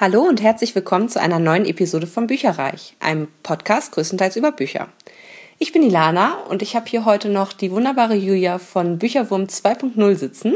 Hallo 0.00 0.22
und 0.22 0.40
herzlich 0.40 0.76
willkommen 0.76 1.08
zu 1.08 1.20
einer 1.20 1.40
neuen 1.40 1.66
Episode 1.66 2.06
von 2.06 2.28
Bücherreich, 2.28 2.94
einem 3.00 3.26
Podcast 3.42 3.90
größtenteils 3.90 4.36
über 4.36 4.52
Bücher. 4.52 4.86
Ich 5.58 5.72
bin 5.72 5.82
Ilana 5.82 6.34
und 6.48 6.62
ich 6.62 6.76
habe 6.76 6.86
hier 6.86 7.04
heute 7.04 7.28
noch 7.28 7.52
die 7.52 7.72
wunderbare 7.72 8.14
Julia 8.14 8.60
von 8.60 8.98
Bücherwurm 8.98 9.46
2.0 9.46 10.14
sitzen. 10.14 10.54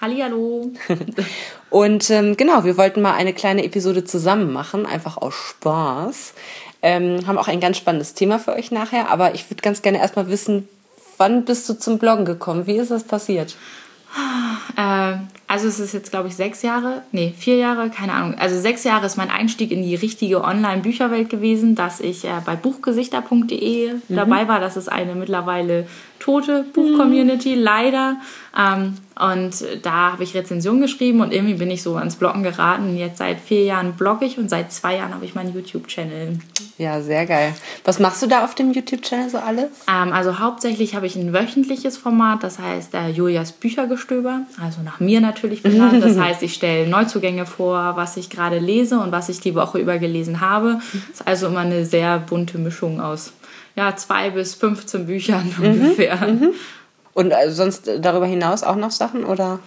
Hallihallo. 0.00 0.70
und 1.70 2.08
ähm, 2.10 2.36
genau, 2.36 2.62
wir 2.62 2.76
wollten 2.76 3.02
mal 3.02 3.14
eine 3.14 3.32
kleine 3.32 3.64
Episode 3.64 4.04
zusammen 4.04 4.52
machen, 4.52 4.86
einfach 4.86 5.16
aus 5.16 5.34
Spaß. 5.34 6.34
Ähm, 6.80 7.26
haben 7.26 7.38
auch 7.38 7.48
ein 7.48 7.58
ganz 7.58 7.78
spannendes 7.78 8.14
Thema 8.14 8.38
für 8.38 8.52
euch 8.52 8.70
nachher, 8.70 9.10
aber 9.10 9.34
ich 9.34 9.50
würde 9.50 9.62
ganz 9.62 9.82
gerne 9.82 9.98
erstmal 9.98 10.28
wissen, 10.28 10.68
wann 11.16 11.44
bist 11.44 11.68
du 11.68 11.74
zum 11.76 11.98
Bloggen 11.98 12.24
gekommen? 12.26 12.68
Wie 12.68 12.76
ist 12.76 12.92
das 12.92 13.02
passiert? 13.02 13.56
Äh, 14.76 15.16
also 15.46 15.68
es 15.68 15.78
ist 15.78 15.92
jetzt, 15.94 16.10
glaube 16.10 16.28
ich, 16.28 16.34
sechs 16.34 16.62
Jahre, 16.62 17.02
nee, 17.12 17.32
vier 17.36 17.56
Jahre, 17.56 17.90
keine 17.90 18.12
Ahnung. 18.12 18.34
Also 18.38 18.58
sechs 18.60 18.82
Jahre 18.82 19.06
ist 19.06 19.16
mein 19.16 19.30
Einstieg 19.30 19.70
in 19.70 19.82
die 19.82 19.94
richtige 19.94 20.42
Online-Bücherwelt 20.42 21.30
gewesen, 21.30 21.74
dass 21.74 22.00
ich 22.00 22.24
äh, 22.24 22.40
bei 22.44 22.56
buchgesichter.de 22.56 23.94
mhm. 23.94 24.00
dabei 24.08 24.48
war. 24.48 24.58
Das 24.60 24.76
ist 24.76 24.90
eine 24.90 25.14
mittlerweile 25.14 25.86
tote 26.24 26.64
Buch-Community, 26.72 27.56
mhm. 27.56 27.62
leider. 27.62 28.16
Ähm, 28.56 28.94
und 29.20 29.52
da 29.82 30.12
habe 30.12 30.24
ich 30.24 30.34
Rezensionen 30.34 30.80
geschrieben 30.80 31.20
und 31.20 31.32
irgendwie 31.32 31.54
bin 31.54 31.70
ich 31.70 31.82
so 31.82 31.96
ans 31.96 32.16
Bloggen 32.16 32.42
geraten. 32.42 32.96
Jetzt 32.96 33.18
seit 33.18 33.40
vier 33.40 33.62
Jahren 33.62 33.92
blogge 33.92 34.24
ich 34.24 34.38
und 34.38 34.48
seit 34.48 34.72
zwei 34.72 34.96
Jahren 34.96 35.14
habe 35.14 35.24
ich 35.24 35.34
meinen 35.34 35.54
YouTube-Channel. 35.54 36.38
Ja, 36.78 37.00
sehr 37.00 37.26
geil. 37.26 37.54
Was 37.84 38.00
machst 38.00 38.22
du 38.22 38.26
da 38.26 38.42
auf 38.42 38.54
dem 38.54 38.72
YouTube-Channel 38.72 39.28
so 39.28 39.38
alles? 39.38 39.66
Ähm, 39.88 40.12
also 40.12 40.38
hauptsächlich 40.38 40.94
habe 40.94 41.06
ich 41.06 41.14
ein 41.14 41.32
wöchentliches 41.34 41.98
Format, 41.98 42.42
das 42.42 42.58
heißt 42.58 42.94
äh, 42.94 43.08
Julias 43.10 43.52
Büchergestöber, 43.52 44.40
also 44.60 44.80
nach 44.82 45.00
mir 45.00 45.20
natürlich 45.20 45.62
benannt. 45.62 46.02
Das 46.02 46.18
heißt, 46.18 46.42
ich 46.42 46.54
stelle 46.54 46.88
Neuzugänge 46.88 47.44
vor, 47.44 47.96
was 47.96 48.16
ich 48.16 48.30
gerade 48.30 48.58
lese 48.58 48.98
und 48.98 49.12
was 49.12 49.28
ich 49.28 49.40
die 49.40 49.54
Woche 49.54 49.78
über 49.78 49.98
gelesen 49.98 50.40
habe. 50.40 50.80
Das 51.10 51.20
ist 51.20 51.26
also 51.26 51.46
immer 51.48 51.60
eine 51.60 51.84
sehr 51.84 52.18
bunte 52.18 52.58
Mischung 52.58 53.00
aus 53.00 53.32
ja, 53.76 53.96
zwei 53.96 54.30
bis 54.30 54.54
15 54.54 55.06
Büchern 55.06 55.52
mhm. 55.58 55.64
ungefähr. 55.64 56.16
Mhm. 56.16 56.50
Und 57.12 57.30
äh, 57.30 57.50
sonst 57.50 57.90
darüber 58.00 58.26
hinaus 58.26 58.62
auch 58.62 58.76
noch 58.76 58.90
Sachen 58.90 59.24
oder? 59.24 59.60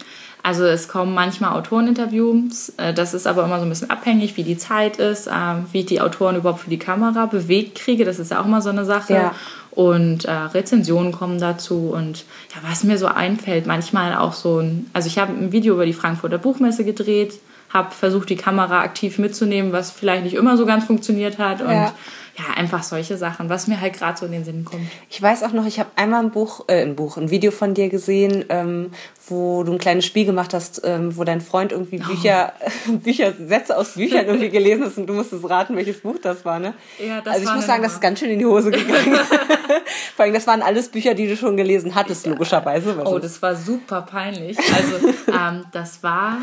Also 0.44 0.63
es 0.66 0.88
kommen 0.88 1.13
manchmal 1.13 1.58
Autoreninterviews. 1.58 2.73
Äh, 2.78 2.94
das 2.94 3.13
ist 3.13 3.28
aber 3.28 3.44
immer 3.44 3.59
so 3.59 3.66
ein 3.66 3.69
bisschen 3.69 3.89
abhängig, 3.89 4.38
wie 4.38 4.44
die 4.44 4.58
Zeit 4.58 4.97
ist, 4.97 5.28
ähm, 5.28 5.66
wie 5.72 5.80
ich 5.81 5.85
die 5.88 6.02
Autoren 6.02 6.35
überhaupt 6.35 6.61
für 6.61 6.69
die 6.69 6.80
Kamera 6.80 7.25
bewegt 7.25 7.80
kriege. 7.80 8.05
Das 8.05 8.19
ist 8.19 8.31
ja 8.31 8.41
auch 8.41 8.45
immer 8.45 8.61
so 8.61 8.69
eine 8.69 8.85
Sache. 8.85 9.13
Ja. 9.13 9.35
Und 9.72 10.25
äh, 10.25 10.31
Rezensionen 10.31 11.11
kommen 11.11 11.39
dazu. 11.39 11.91
Und 11.94 12.25
ja, 12.53 12.61
was 12.69 12.83
mir 12.83 12.97
so 12.97 13.08
einfällt, 13.08 13.67
manchmal 13.67 14.16
auch 14.16 14.33
so 14.33 14.59
ein. 14.59 14.89
Also 14.94 15.08
ich 15.08 15.19
habe 15.19 15.33
ein 15.33 15.52
Video 15.52 15.73
über 15.73 15.85
die 15.85 15.94
Frankfurter 15.94 16.38
Buchmesse 16.38 16.83
gedreht, 16.83 17.39
habe 17.69 17.91
versucht, 17.91 18.30
die 18.30 18.38
Kamera 18.38 18.81
aktiv 18.81 19.17
mitzunehmen, 19.19 19.73
was 19.73 19.91
vielleicht 19.91 20.23
nicht 20.23 20.35
immer 20.35 20.55
so 20.58 20.66
ganz 20.66 20.85
funktioniert 20.85 21.38
hat. 21.38 21.61
Und 21.61 21.72
ja 21.72 21.94
ja, 22.38 22.53
einfach 22.55 22.83
solche 22.83 23.17
Sachen, 23.17 23.49
was 23.49 23.67
mir 23.67 23.81
halt 23.81 23.93
gerade 23.93 24.17
so 24.17 24.27
in 24.27 24.31
den 24.31 24.45
Sinn 24.45 24.63
kommt. 24.63 24.88
Ich 25.09 25.19
weiß 25.19 25.41
auch 25.41 25.53
noch, 25.53 25.66
ich 25.66 25.80
habe 25.80 25.89
einmal 25.95 26.23
ein 26.23 26.30
Buch, 26.30 26.66
äh, 26.67 26.83
ein 26.83 26.95
Buch, 26.95 27.17
ein 27.17 27.31
Video 27.31 27.49
von 27.49 27.73
dir 27.73 27.89
gesehen, 27.89 28.45
ähm, 28.49 28.91
wo 29.27 29.63
du 29.63 29.71
ein 29.71 29.79
kleines 29.79 30.05
Spiel 30.05 30.25
gemacht 30.25 30.53
hast, 30.53 30.81
ähm, 30.83 31.17
wo 31.17 31.23
dein 31.23 31.41
Freund 31.41 31.71
irgendwie 31.71 31.97
Bücher, 31.97 32.53
oh. 32.88 32.91
Bücher, 33.03 33.33
Sätze 33.33 33.75
aus 33.75 33.94
Büchern 33.94 34.25
irgendwie 34.27 34.49
gelesen 34.49 34.85
hast 34.85 34.99
und 34.99 35.07
du 35.07 35.13
musstest 35.13 35.49
raten, 35.49 35.75
welches 35.75 36.02
Buch 36.02 36.17
das 36.21 36.45
war, 36.45 36.59
ne? 36.59 36.75
Ja, 36.99 37.21
das 37.21 37.35
Also 37.35 37.47
ich 37.47 37.55
muss 37.55 37.66
sagen, 37.66 37.81
das 37.81 37.94
ist 37.94 38.02
ganz 38.02 38.19
schön 38.19 38.29
in 38.29 38.39
die 38.39 38.45
Hose 38.45 38.69
gegangen. 38.69 39.16
Vor 40.16 40.25
allem, 40.25 40.33
das 40.33 40.45
waren 40.45 40.61
alles 40.61 40.89
Bücher, 40.89 41.16
die 41.16 41.27
du 41.27 41.35
schon 41.35 41.57
gelesen 41.57 41.95
hattest, 41.95 42.27
logischerweise. 42.27 43.01
Oh, 43.03 43.17
das 43.17 43.41
war 43.41 43.55
super 43.55 44.03
peinlich. 44.03 44.57
Also, 44.59 45.07
ähm, 45.27 45.66
das 45.72 46.03
war 46.03 46.38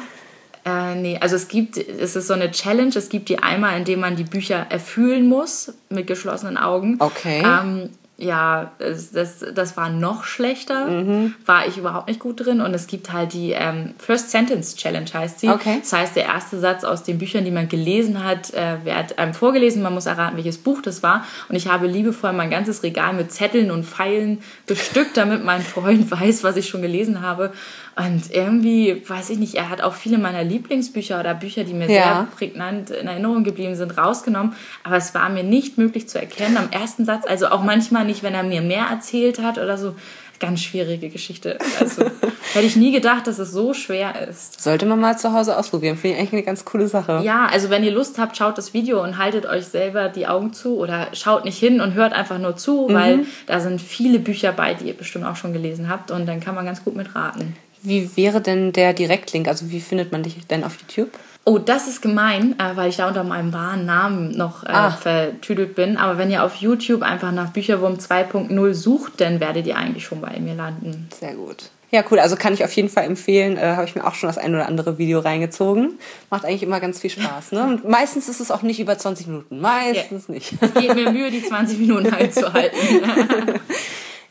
äh, 0.64 0.94
nee, 0.94 1.18
also 1.20 1.36
es 1.36 1.48
gibt, 1.48 1.76
es 1.76 2.16
ist 2.16 2.26
so 2.26 2.34
eine 2.34 2.50
Challenge, 2.50 2.94
es 2.94 3.08
gibt 3.08 3.28
die 3.28 3.38
einmal, 3.38 3.76
indem 3.76 4.00
man 4.00 4.16
die 4.16 4.24
Bücher 4.24 4.66
erfüllen 4.70 5.28
muss 5.28 5.74
mit 5.90 6.06
geschlossenen 6.06 6.56
Augen. 6.56 6.96
Okay. 7.00 7.42
Ähm, 7.44 7.90
ja, 8.16 8.70
das, 8.78 9.44
das 9.54 9.76
war 9.76 9.90
noch 9.90 10.22
schlechter, 10.22 10.86
mhm. 10.86 11.34
war 11.46 11.66
ich 11.66 11.78
überhaupt 11.78 12.06
nicht 12.06 12.20
gut 12.20 12.44
drin. 12.44 12.60
Und 12.60 12.72
es 12.72 12.86
gibt 12.86 13.12
halt 13.12 13.32
die 13.32 13.50
ähm, 13.50 13.94
First 13.98 14.30
Sentence 14.30 14.76
Challenge, 14.76 15.10
heißt 15.12 15.40
sie. 15.40 15.48
Okay. 15.48 15.78
Das 15.80 15.92
heißt, 15.92 16.14
der 16.14 16.26
erste 16.26 16.60
Satz 16.60 16.84
aus 16.84 17.02
den 17.02 17.18
Büchern, 17.18 17.44
die 17.44 17.50
man 17.50 17.68
gelesen 17.68 18.22
hat, 18.22 18.54
äh, 18.54 18.84
wird 18.84 19.18
einem 19.18 19.34
vorgelesen. 19.34 19.82
Man 19.82 19.94
muss 19.94 20.06
erraten, 20.06 20.36
welches 20.36 20.58
Buch 20.58 20.80
das 20.80 21.02
war. 21.02 21.24
Und 21.48 21.56
ich 21.56 21.66
habe 21.66 21.88
liebevoll 21.88 22.32
mein 22.32 22.50
ganzes 22.50 22.84
Regal 22.84 23.14
mit 23.14 23.32
Zetteln 23.32 23.72
und 23.72 23.84
Pfeilen 23.84 24.38
bestückt, 24.66 25.16
damit 25.16 25.44
mein 25.44 25.62
Freund 25.62 26.08
weiß, 26.08 26.44
was 26.44 26.56
ich 26.56 26.68
schon 26.68 26.82
gelesen 26.82 27.20
habe. 27.20 27.52
Und 27.96 28.32
irgendwie, 28.32 29.02
weiß 29.06 29.30
ich 29.30 29.38
nicht, 29.38 29.54
er 29.54 29.70
hat 29.70 29.80
auch 29.80 29.94
viele 29.94 30.18
meiner 30.18 30.42
Lieblingsbücher 30.42 31.20
oder 31.20 31.32
Bücher, 31.32 31.62
die 31.62 31.74
mir 31.74 31.88
ja. 31.88 32.02
sehr 32.02 32.28
prägnant 32.36 32.90
in 32.90 33.06
Erinnerung 33.06 33.44
geblieben 33.44 33.76
sind, 33.76 33.96
rausgenommen. 33.96 34.54
Aber 34.82 34.96
es 34.96 35.14
war 35.14 35.28
mir 35.28 35.44
nicht 35.44 35.78
möglich 35.78 36.08
zu 36.08 36.18
erkennen 36.18 36.56
am 36.56 36.70
ersten 36.70 37.04
Satz. 37.04 37.24
Also 37.24 37.48
auch 37.48 37.62
manchmal 37.62 38.03
nicht, 38.04 38.22
wenn 38.22 38.34
er 38.34 38.42
mir 38.42 38.62
mehr 38.62 38.86
erzählt 38.86 39.40
hat 39.40 39.58
oder 39.58 39.78
so. 39.78 39.94
Ganz 40.40 40.62
schwierige 40.62 41.10
Geschichte. 41.10 41.58
Also 41.80 42.02
hätte 42.52 42.66
ich 42.66 42.76
nie 42.76 42.92
gedacht, 42.92 43.26
dass 43.26 43.38
es 43.38 43.52
so 43.52 43.72
schwer 43.72 44.28
ist. 44.28 44.60
Sollte 44.60 44.84
man 44.84 45.00
mal 45.00 45.16
zu 45.16 45.32
Hause 45.32 45.56
ausprobieren. 45.56 45.96
Finde 45.96 46.16
ich 46.16 46.20
eigentlich 46.20 46.32
eine 46.32 46.42
ganz 46.42 46.64
coole 46.64 46.88
Sache. 46.88 47.20
Ja, 47.24 47.46
also 47.46 47.70
wenn 47.70 47.84
ihr 47.84 47.92
Lust 47.92 48.18
habt, 48.18 48.36
schaut 48.36 48.58
das 48.58 48.74
Video 48.74 49.02
und 49.02 49.16
haltet 49.16 49.46
euch 49.46 49.66
selber 49.66 50.08
die 50.08 50.26
Augen 50.26 50.52
zu 50.52 50.76
oder 50.76 51.06
schaut 51.12 51.44
nicht 51.44 51.58
hin 51.58 51.80
und 51.80 51.94
hört 51.94 52.12
einfach 52.12 52.38
nur 52.38 52.56
zu, 52.56 52.88
mhm. 52.88 52.94
weil 52.94 53.26
da 53.46 53.60
sind 53.60 53.80
viele 53.80 54.18
Bücher 54.18 54.52
bei, 54.52 54.74
die 54.74 54.88
ihr 54.88 54.96
bestimmt 54.96 55.24
auch 55.24 55.36
schon 55.36 55.52
gelesen 55.52 55.88
habt 55.88 56.10
und 56.10 56.26
dann 56.26 56.40
kann 56.40 56.56
man 56.56 56.66
ganz 56.66 56.84
gut 56.84 56.96
mitraten. 56.96 57.56
Wie 57.84 58.16
wäre 58.16 58.40
denn 58.40 58.72
der 58.72 58.94
Direktlink? 58.94 59.46
Also 59.46 59.70
wie 59.70 59.80
findet 59.80 60.10
man 60.10 60.22
dich 60.22 60.46
denn 60.46 60.64
auf 60.64 60.78
YouTube? 60.80 61.10
Oh, 61.44 61.58
das 61.58 61.86
ist 61.86 62.00
gemein, 62.00 62.58
äh, 62.58 62.74
weil 62.74 62.88
ich 62.88 62.96
da 62.96 63.06
unter 63.06 63.22
meinem 63.22 63.52
wahren 63.52 63.84
Namen 63.84 64.30
noch 64.34 64.64
äh, 64.64 64.68
ah. 64.68 64.90
vertüdelt 64.90 65.74
bin. 65.74 65.98
Aber 65.98 66.16
wenn 66.16 66.30
ihr 66.30 66.42
auf 66.42 66.56
YouTube 66.56 67.02
einfach 67.02 67.32
nach 67.32 67.50
Bücherwurm 67.50 67.96
2.0 67.96 68.72
sucht, 68.72 69.20
dann 69.20 69.40
werdet 69.40 69.66
ihr 69.66 69.76
eigentlich 69.76 70.06
schon 70.06 70.22
bei 70.22 70.40
mir 70.40 70.54
landen. 70.54 71.08
Sehr 71.20 71.34
gut. 71.34 71.70
Ja, 71.90 72.02
cool. 72.10 72.18
Also 72.18 72.34
kann 72.36 72.54
ich 72.54 72.64
auf 72.64 72.72
jeden 72.72 72.88
Fall 72.88 73.04
empfehlen. 73.04 73.58
Äh, 73.58 73.76
Habe 73.76 73.84
ich 73.84 73.94
mir 73.94 74.06
auch 74.06 74.14
schon 74.14 74.28
das 74.28 74.38
ein 74.38 74.54
oder 74.54 74.66
andere 74.66 74.96
Video 74.96 75.20
reingezogen. 75.20 75.98
Macht 76.30 76.46
eigentlich 76.46 76.62
immer 76.62 76.80
ganz 76.80 76.98
viel 76.98 77.10
Spaß. 77.10 77.52
Ne? 77.52 77.62
Und 77.62 77.88
meistens 77.88 78.28
ist 78.28 78.40
es 78.40 78.50
auch 78.50 78.62
nicht 78.62 78.80
über 78.80 78.96
20 78.96 79.26
Minuten. 79.26 79.60
Meistens 79.60 80.28
yeah. 80.28 80.34
nicht. 80.34 80.54
Ich 80.60 80.74
gebe 80.74 80.94
mir 80.94 81.12
Mühe, 81.12 81.30
die 81.30 81.42
20 81.42 81.78
Minuten 81.78 82.06
einzuhalten. 82.12 82.78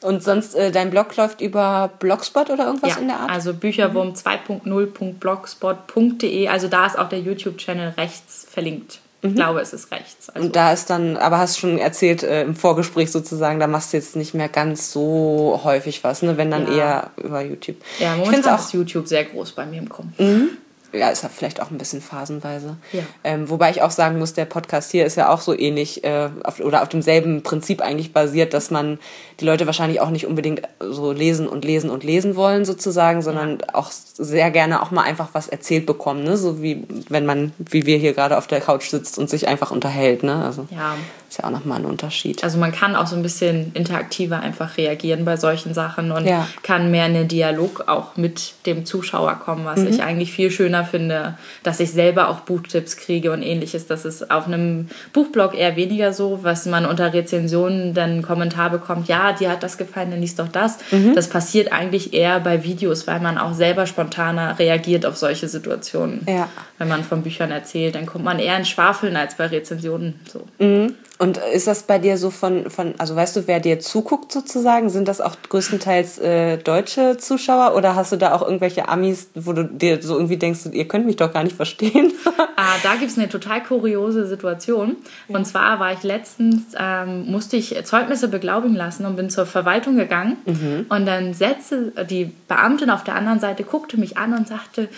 Und 0.03 0.23
sonst, 0.23 0.55
äh, 0.55 0.71
dein 0.71 0.89
Blog 0.89 1.15
läuft 1.15 1.41
über 1.41 1.91
Blogspot 1.99 2.49
oder 2.49 2.65
irgendwas 2.65 2.91
ja, 2.91 2.97
in 2.97 3.07
der 3.07 3.19
Art? 3.19 3.31
Also 3.31 3.53
Bücherwurm 3.53 4.09
mhm. 4.09 4.13
2.0.blogspot.de. 4.13 6.47
Also 6.47 6.67
da 6.67 6.85
ist 6.85 6.97
auch 6.97 7.09
der 7.09 7.19
YouTube-Channel 7.19 7.93
rechts 7.97 8.45
verlinkt. 8.49 8.99
Ich 9.21 9.31
mhm. 9.31 9.35
glaube, 9.35 9.61
es 9.61 9.71
ist 9.71 9.91
rechts. 9.91 10.29
Also. 10.29 10.45
Und 10.45 10.55
da 10.55 10.73
ist 10.73 10.89
dann, 10.89 11.15
aber 11.15 11.37
hast 11.37 11.57
schon 11.57 11.77
erzählt 11.77 12.23
äh, 12.23 12.41
im 12.41 12.55
Vorgespräch 12.55 13.09
sozusagen, 13.09 13.59
da 13.59 13.67
machst 13.67 13.93
du 13.93 13.97
jetzt 13.97 14.17
nicht 14.17 14.33
mehr 14.33 14.49
ganz 14.49 14.91
so 14.91 15.61
häufig 15.63 16.03
was, 16.03 16.23
ne? 16.23 16.37
wenn 16.37 16.51
dann 16.51 16.67
ja. 16.67 16.77
eher 16.77 17.11
über 17.23 17.41
YouTube. 17.41 17.77
Ja, 17.99 18.17
momentan 18.17 18.55
auch, 18.55 18.59
ist 18.59 18.73
YouTube 18.73 19.07
sehr 19.07 19.23
groß 19.23 19.53
bei 19.53 19.65
mir 19.65 19.79
im 19.79 19.87
Kommen. 19.87 20.13
Mhm 20.17 20.57
ja, 20.93 21.09
ist 21.09 21.23
ja 21.23 21.29
vielleicht 21.29 21.61
auch 21.61 21.71
ein 21.71 21.77
bisschen 21.77 22.01
phasenweise. 22.01 22.77
Ja. 22.91 23.01
Ähm, 23.23 23.49
wobei 23.49 23.71
ich 23.71 23.81
auch 23.81 23.91
sagen 23.91 24.19
muss, 24.19 24.33
der 24.33 24.45
Podcast 24.45 24.91
hier 24.91 25.05
ist 25.05 25.15
ja 25.15 25.29
auch 25.29 25.41
so 25.41 25.57
ähnlich 25.57 26.03
äh, 26.03 26.29
auf, 26.43 26.59
oder 26.59 26.83
auf 26.83 26.89
demselben 26.89 27.41
Prinzip 27.41 27.81
eigentlich 27.81 28.13
basiert, 28.13 28.53
dass 28.53 28.69
man 28.71 28.99
die 29.39 29.45
Leute 29.45 29.65
wahrscheinlich 29.65 30.01
auch 30.01 30.11
nicht 30.11 30.27
unbedingt 30.27 30.61
so 30.79 31.11
lesen 31.11 31.47
und 31.47 31.65
lesen 31.65 31.89
und 31.89 32.03
lesen 32.03 32.35
wollen 32.35 32.63
sozusagen, 32.63 33.21
sondern 33.21 33.59
ja. 33.59 33.75
auch 33.75 33.91
sehr 33.91 34.51
gerne 34.51 34.81
auch 34.81 34.91
mal 34.91 35.03
einfach 35.03 35.29
was 35.33 35.47
erzählt 35.47 35.85
bekommen, 35.85 36.23
ne? 36.23 36.37
So 36.37 36.61
wie 36.61 36.85
wenn 37.09 37.25
man, 37.25 37.53
wie 37.57 37.85
wir 37.85 37.97
hier 37.97 38.13
gerade 38.13 38.37
auf 38.37 38.47
der 38.47 38.61
Couch 38.61 38.89
sitzt 38.89 39.17
und 39.17 39.29
sich 39.29 39.47
einfach 39.47 39.71
unterhält, 39.71 40.23
ne? 40.23 40.45
Also 40.45 40.67
ja. 40.69 40.95
Ist 41.33 41.41
ja 41.41 41.45
auch 41.47 41.51
nochmal 41.51 41.79
ein 41.79 41.85
Unterschied. 41.85 42.43
Also 42.43 42.59
man 42.59 42.71
kann 42.71 42.95
auch 42.95 43.07
so 43.07 43.15
ein 43.15 43.23
bisschen 43.23 43.71
interaktiver 43.73 44.39
einfach 44.39 44.77
reagieren 44.77 45.25
bei 45.25 45.35
solchen 45.35 45.73
Sachen 45.73 46.11
und 46.11 46.27
ja. 46.27 46.47
kann 46.61 46.91
mehr 46.91 47.07
in 47.07 47.15
den 47.15 47.27
Dialog 47.27 47.85
auch 47.87 48.17
mit 48.17 48.53
dem 48.67 48.85
Zuschauer 48.85 49.39
kommen, 49.43 49.65
was 49.65 49.79
mhm. 49.79 49.87
ich 49.87 50.03
eigentlich 50.03 50.31
viel 50.31 50.51
schöner 50.51 50.85
finde, 50.85 51.35
dass 51.63 51.79
ich 51.79 51.91
selber 51.91 52.29
auch 52.29 52.41
Buchtipps 52.41 52.97
kriege 52.97 53.31
und 53.31 53.41
ähnliches. 53.41 53.87
Das 53.87 54.05
ist 54.05 54.29
auf 54.29 54.45
einem 54.45 54.89
Buchblog 55.11 55.55
eher 55.55 55.75
weniger 55.75 56.13
so, 56.13 56.41
was 56.43 56.67
man 56.67 56.85
unter 56.85 57.13
Rezensionen 57.13 57.95
dann 57.95 58.21
Kommentar 58.21 58.69
bekommt, 58.69 59.07
ja, 59.07 59.31
dir 59.33 59.49
hat 59.49 59.63
das 59.63 59.79
gefallen, 59.79 60.11
dann 60.11 60.21
liest 60.21 60.37
doch 60.37 60.49
das. 60.49 60.77
Mhm. 60.91 61.15
Das 61.15 61.29
passiert 61.29 61.73
eigentlich 61.73 62.13
eher 62.13 62.41
bei 62.41 62.63
Videos, 62.63 63.07
weil 63.07 63.19
man 63.19 63.39
auch 63.39 63.55
selber 63.55 63.87
spontaner 63.87 64.59
reagiert 64.59 65.03
auf 65.03 65.17
solche 65.17 65.47
Situationen. 65.47 66.27
Ja. 66.27 66.47
Wenn 66.77 66.89
man 66.89 67.03
von 67.03 67.23
Büchern 67.23 67.49
erzählt, 67.49 67.95
dann 67.95 68.05
kommt 68.05 68.23
man 68.23 68.37
eher 68.37 68.55
in 68.55 68.65
Schwafeln 68.65 69.15
als 69.15 69.33
bei 69.33 69.47
Rezensionen. 69.47 70.19
So. 70.31 70.43
Mhm. 70.63 70.93
Und 71.23 71.37
ist 71.37 71.67
das 71.67 71.83
bei 71.83 71.99
dir 71.99 72.17
so 72.17 72.31
von, 72.31 72.69
von, 72.69 72.95
also 72.97 73.15
weißt 73.15 73.37
du, 73.37 73.47
wer 73.47 73.61
dir 73.61 73.79
zuguckt 73.79 74.29
sozusagen? 74.29 74.89
Sind 74.89 75.07
das 75.07 75.21
auch 75.21 75.37
größtenteils 75.47 76.19
äh, 76.19 76.57
deutsche 76.57 77.15
Zuschauer 77.15 77.77
oder 77.77 77.95
hast 77.95 78.11
du 78.11 78.17
da 78.17 78.33
auch 78.33 78.41
irgendwelche 78.41 78.89
Amis, 78.89 79.29
wo 79.33 79.53
du 79.53 79.63
dir 79.63 80.03
so 80.03 80.15
irgendwie 80.15 80.35
denkst, 80.35 80.65
ihr 80.73 80.85
könnt 80.85 81.05
mich 81.05 81.15
doch 81.15 81.31
gar 81.31 81.45
nicht 81.45 81.55
verstehen? 81.55 82.11
ah, 82.57 82.75
da 82.83 82.95
gibt 82.95 83.09
es 83.09 83.17
eine 83.17 83.29
total 83.29 83.63
kuriose 83.63 84.27
Situation. 84.27 84.97
Ja. 85.29 85.37
Und 85.37 85.45
zwar 85.45 85.79
war 85.79 85.93
ich 85.93 86.03
letztens, 86.03 86.73
ähm, 86.77 87.31
musste 87.31 87.55
ich 87.55 87.81
Zeugnisse 87.85 88.27
beglaubigen 88.27 88.75
lassen 88.75 89.05
und 89.05 89.15
bin 89.15 89.29
zur 89.29 89.45
Verwaltung 89.45 89.95
gegangen. 89.95 90.35
Mhm. 90.45 90.87
Und 90.89 91.05
dann 91.05 91.33
setzte 91.33 91.93
die 92.09 92.33
Beamtin 92.49 92.89
auf 92.89 93.05
der 93.05 93.15
anderen 93.15 93.39
Seite, 93.39 93.63
guckte 93.63 93.97
mich 93.97 94.17
an 94.17 94.33
und 94.33 94.49
sagte, 94.49 94.89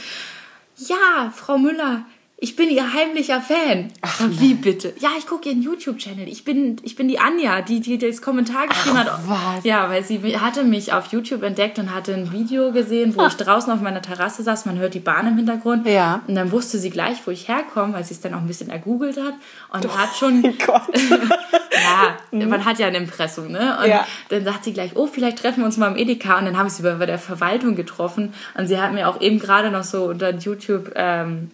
ja, 0.77 1.31
Frau 1.36 1.60
Müller, 1.60 2.01
ich 2.38 2.58
bin 2.58 2.70
ihr 2.70 2.94
heimlicher 2.94 3.40
Fan. 3.40 3.94
Ach, 4.02 4.20
wie 4.28 4.56
bitte? 4.56 4.94
Ja, 5.00 5.12
ich 5.18 5.26
gucke 5.26 5.48
ihren 5.48 5.62
YouTube-Channel. 5.62 6.28
Ich 6.28 6.44
bin, 6.44 6.76
ich 6.84 6.98
bin 6.98 7.08
die 7.08 7.18
Anja, 7.18 7.62
die, 7.62 7.80
die 7.80 7.98
das 7.98 8.22
Kommentar 8.22 8.68
geschrieben 8.68 8.98
Ach, 9.00 9.06
hat. 9.06 9.58
Was? 9.58 9.64
Ja, 9.64 9.90
weil 9.90 10.04
sie 10.04 10.20
hatte 10.38 10.66
mich 10.66 10.92
auf 10.92 11.08
YouTube 11.14 11.44
entdeckt 11.44 11.80
und 11.80 11.96
hatte 11.96 12.14
ein 12.14 12.34
Video 12.34 12.74
gesehen, 12.74 13.16
wo 13.16 13.22
Ach. 13.22 13.30
ich 13.30 13.38
draußen 13.38 13.72
auf 13.72 13.80
meiner 13.80 14.02
Terrasse 14.02 14.44
saß. 14.44 14.66
Man 14.66 14.78
hört 14.80 14.94
die 14.94 15.00
Bahn 15.00 15.28
im 15.28 15.38
Hintergrund. 15.38 15.88
Ja. 15.88 16.24
Und 16.28 16.36
dann 16.36 16.52
wusste 16.52 16.78
sie 16.78 16.90
gleich, 16.90 17.26
wo 17.26 17.32
ich 17.32 17.48
herkomme, 17.48 17.94
weil 17.94 18.04
sie 18.04 18.14
es 18.14 18.20
dann 18.20 18.34
auch 18.34 18.40
ein 18.40 18.48
bisschen 18.48 18.70
ergoogelt 18.70 19.18
hat. 19.18 19.36
Und 19.72 19.86
oh, 19.86 19.98
hat 19.98 20.14
schon. 20.14 20.42
Gott. 20.66 20.82
ja, 21.00 22.18
mhm. 22.32 22.50
man 22.50 22.66
hat 22.66 22.80
ja 22.80 22.88
ein 22.88 22.96
Impressum, 22.96 23.48
ne? 23.48 23.78
Und 23.82 23.88
ja. 23.88 24.06
dann 24.28 24.44
sagt 24.44 24.66
sie 24.66 24.74
gleich, 24.74 24.92
oh, 24.96 25.08
vielleicht 25.08 25.40
treffen 25.40 25.62
wir 25.62 25.68
uns 25.68 25.78
mal 25.78 25.88
im 25.88 25.96
Edeka. 25.96 26.38
Und 26.38 26.46
dann 26.46 26.58
habe 26.58 26.68
ich 26.68 26.74
sie 26.74 26.84
bei 26.84 27.06
der 27.06 27.18
Verwaltung 27.18 27.76
getroffen. 27.76 28.34
Und 28.56 28.68
sie 28.68 28.78
hat 28.78 28.92
mir 28.92 29.08
auch 29.08 29.22
eben 29.22 29.40
gerade 29.40 29.72
noch 29.72 29.86
so 29.86 30.04
unter 30.04 30.32
YouTube. 30.32 30.92
Ähm, 30.96 31.50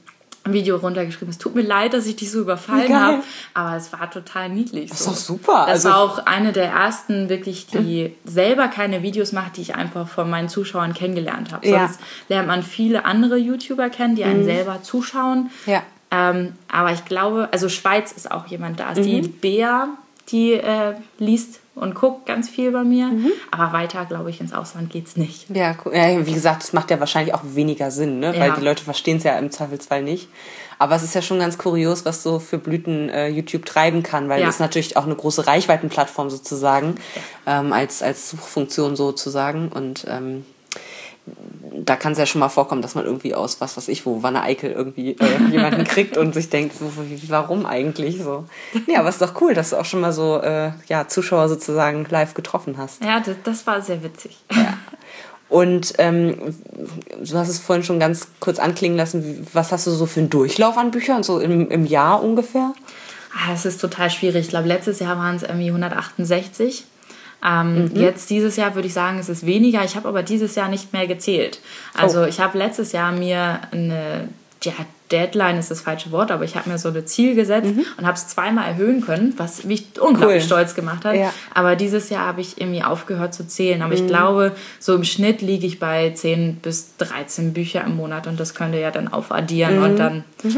Video 0.45 0.77
runtergeschrieben. 0.77 1.29
Es 1.29 1.37
tut 1.37 1.53
mir 1.53 1.61
leid, 1.61 1.93
dass 1.93 2.07
ich 2.07 2.15
dich 2.15 2.31
so 2.31 2.39
überfallen 2.39 2.99
habe, 2.99 3.23
aber 3.53 3.75
es 3.75 3.93
war 3.93 4.09
total 4.09 4.49
niedlich. 4.49 4.89
Das 4.89 5.01
ist 5.01 5.07
doch 5.07 5.15
super. 5.15 5.65
Das 5.67 5.85
also, 5.85 5.89
war 5.89 5.97
auch 5.99 6.25
eine 6.25 6.51
der 6.51 6.71
ersten, 6.71 7.29
wirklich, 7.29 7.67
die 7.67 8.05
hm. 8.05 8.11
selber 8.25 8.67
keine 8.67 9.03
Videos 9.03 9.31
macht, 9.33 9.57
die 9.57 9.61
ich 9.61 9.75
einfach 9.75 10.07
von 10.07 10.29
meinen 10.29 10.49
Zuschauern 10.49 10.93
kennengelernt 10.93 11.53
habe. 11.53 11.67
Ja. 11.67 11.87
Sonst 11.87 11.99
lernt 12.27 12.47
man 12.47 12.63
viele 12.63 13.05
andere 13.05 13.37
YouTuber 13.37 13.89
kennen, 13.89 14.15
die 14.15 14.23
einen 14.23 14.41
mhm. 14.41 14.45
selber 14.45 14.81
zuschauen. 14.81 15.51
Ja. 15.65 15.83
Ähm, 16.09 16.53
aber 16.69 16.91
ich 16.91 17.05
glaube, 17.05 17.49
also 17.51 17.69
Schweiz 17.69 18.11
ist 18.11 18.31
auch 18.31 18.47
jemand 18.47 18.79
da. 18.79 18.91
Mhm. 18.91 19.03
Die 19.03 19.21
Bea, 19.21 19.89
die 20.29 20.53
äh, 20.53 20.93
liest 21.17 21.59
und 21.75 21.95
guckt 21.95 22.25
ganz 22.25 22.49
viel 22.49 22.71
bei 22.71 22.83
mir. 22.83 23.07
Mhm. 23.07 23.31
Aber 23.49 23.73
weiter, 23.73 24.05
glaube 24.05 24.29
ich, 24.29 24.41
ins 24.41 24.53
Ausland 24.53 24.89
geht 24.89 25.07
es 25.07 25.17
nicht. 25.17 25.49
Ja, 25.49 25.75
ja, 25.91 26.25
wie 26.25 26.33
gesagt, 26.33 26.63
das 26.63 26.73
macht 26.73 26.91
ja 26.91 26.99
wahrscheinlich 26.99 27.33
auch 27.33 27.43
weniger 27.43 27.91
Sinn, 27.91 28.19
ne? 28.19 28.33
weil 28.37 28.53
die 28.53 28.61
Leute 28.61 28.83
verstehen 28.83 29.17
es 29.17 29.23
ja 29.23 29.37
im 29.37 29.51
Zweifelsfall 29.51 30.03
nicht. 30.03 30.27
Aber 30.79 30.95
es 30.95 31.03
ist 31.03 31.13
ja 31.13 31.21
schon 31.21 31.39
ganz 31.39 31.59
kurios, 31.59 32.05
was 32.05 32.23
so 32.23 32.39
für 32.39 32.57
Blüten 32.57 33.07
äh, 33.09 33.27
YouTube 33.27 33.65
treiben 33.65 34.01
kann, 34.01 34.29
weil 34.29 34.39
ja. 34.39 34.47
das 34.47 34.55
ist 34.55 34.61
natürlich 34.61 34.97
auch 34.97 35.05
eine 35.05 35.15
große 35.15 35.45
Reichweitenplattform 35.45 36.31
sozusagen, 36.31 36.95
ähm, 37.45 37.71
als, 37.71 38.01
als 38.01 38.31
Suchfunktion 38.31 38.95
sozusagen. 38.95 39.67
Und 39.67 40.05
ähm, 40.09 40.43
da 41.83 41.95
kann 41.95 42.13
es 42.13 42.17
ja 42.17 42.25
schon 42.25 42.39
mal 42.39 42.49
vorkommen, 42.49 42.81
dass 42.81 42.95
man 42.95 43.05
irgendwie 43.05 43.35
aus, 43.35 43.61
was 43.61 43.77
weiß 43.77 43.87
ich, 43.87 44.05
wo 44.05 44.23
Wanne 44.23 44.41
Eickel 44.41 44.71
irgendwie 44.71 45.11
äh, 45.11 45.51
jemanden 45.51 45.83
kriegt 45.83 46.17
und 46.17 46.33
sich 46.33 46.49
denkt, 46.49 46.75
so, 46.77 46.91
warum 47.27 47.65
eigentlich 47.65 48.21
so? 48.21 48.45
Ja, 48.87 48.99
aber 48.99 49.09
ist 49.09 49.21
doch 49.21 49.39
cool, 49.41 49.53
dass 49.53 49.71
du 49.71 49.77
auch 49.77 49.85
schon 49.85 50.01
mal 50.01 50.13
so 50.13 50.39
äh, 50.41 50.71
ja, 50.87 51.07
Zuschauer 51.07 51.49
sozusagen 51.49 52.05
live 52.09 52.33
getroffen 52.33 52.77
hast. 52.77 53.03
Ja, 53.03 53.19
das, 53.19 53.35
das 53.43 53.67
war 53.67 53.81
sehr 53.81 54.03
witzig. 54.03 54.37
Ja. 54.51 54.77
Und 55.49 55.95
ähm, 55.97 56.55
du 57.19 57.37
hast 57.37 57.49
es 57.49 57.59
vorhin 57.59 57.83
schon 57.83 57.99
ganz 57.99 58.27
kurz 58.39 58.57
anklingen 58.57 58.97
lassen, 58.97 59.45
was 59.51 59.71
hast 59.71 59.85
du 59.85 59.91
so 59.91 60.05
für 60.05 60.21
einen 60.21 60.29
Durchlauf 60.29 60.77
an 60.77 60.91
Büchern, 60.91 61.23
so 61.23 61.39
im, 61.39 61.69
im 61.69 61.85
Jahr 61.85 62.23
ungefähr? 62.23 62.73
Ah, 63.33 63.51
das 63.51 63.65
ist 63.65 63.81
total 63.81 64.09
schwierig. 64.09 64.45
Ich 64.45 64.49
glaube, 64.49 64.67
letztes 64.67 64.99
Jahr 64.99 65.17
waren 65.17 65.35
es 65.35 65.43
irgendwie 65.43 65.67
168. 65.67 66.85
Ähm, 67.43 67.85
mhm. 67.85 67.95
Jetzt 67.95 68.29
dieses 68.29 68.55
Jahr 68.55 68.75
würde 68.75 68.87
ich 68.87 68.93
sagen, 68.93 69.19
es 69.19 69.29
ist 69.29 69.45
weniger. 69.45 69.83
Ich 69.83 69.95
habe 69.95 70.07
aber 70.07 70.23
dieses 70.23 70.55
Jahr 70.55 70.69
nicht 70.69 70.93
mehr 70.93 71.07
gezählt. 71.07 71.59
Also 71.93 72.21
oh. 72.21 72.25
ich 72.25 72.39
habe 72.39 72.57
letztes 72.57 72.91
Jahr 72.91 73.11
mir 73.11 73.61
eine 73.71 74.29
ja, 74.63 74.73
Deadline 75.11 75.57
ist 75.57 75.71
das 75.71 75.81
falsche 75.81 76.11
Wort, 76.11 76.31
aber 76.31 76.43
ich 76.43 76.55
habe 76.55 76.69
mir 76.69 76.77
so 76.77 76.89
ein 76.89 77.07
Ziel 77.07 77.35
gesetzt 77.35 77.75
mhm. 77.75 77.85
und 77.97 78.05
habe 78.05 78.15
es 78.15 78.27
zweimal 78.27 78.67
erhöhen 78.67 79.01
können, 79.01 79.33
was 79.37 79.63
mich 79.63 79.99
unglaublich 79.99 80.43
cool. 80.43 80.47
stolz 80.47 80.75
gemacht 80.75 81.03
hat. 81.03 81.15
Ja. 81.15 81.33
Aber 81.53 81.75
dieses 81.75 82.09
Jahr 82.09 82.27
habe 82.27 82.41
ich 82.41 82.61
irgendwie 82.61 82.83
aufgehört 82.83 83.33
zu 83.33 83.47
zählen. 83.47 83.81
Aber 83.81 83.95
mhm. 83.95 84.01
ich 84.01 84.07
glaube, 84.07 84.55
so 84.79 84.95
im 84.95 85.03
Schnitt 85.03 85.41
liege 85.41 85.65
ich 85.65 85.79
bei 85.79 86.11
10 86.11 86.57
bis 86.57 86.95
13 86.97 87.53
Bücher 87.53 87.83
im 87.83 87.95
Monat 87.97 88.27
und 88.27 88.39
das 88.39 88.53
könnte 88.53 88.79
ja 88.79 88.91
dann 88.91 89.07
aufaddieren 89.07 89.77
mhm. 89.77 89.83
und 89.83 89.97
dann 89.97 90.23
mhm. 90.43 90.57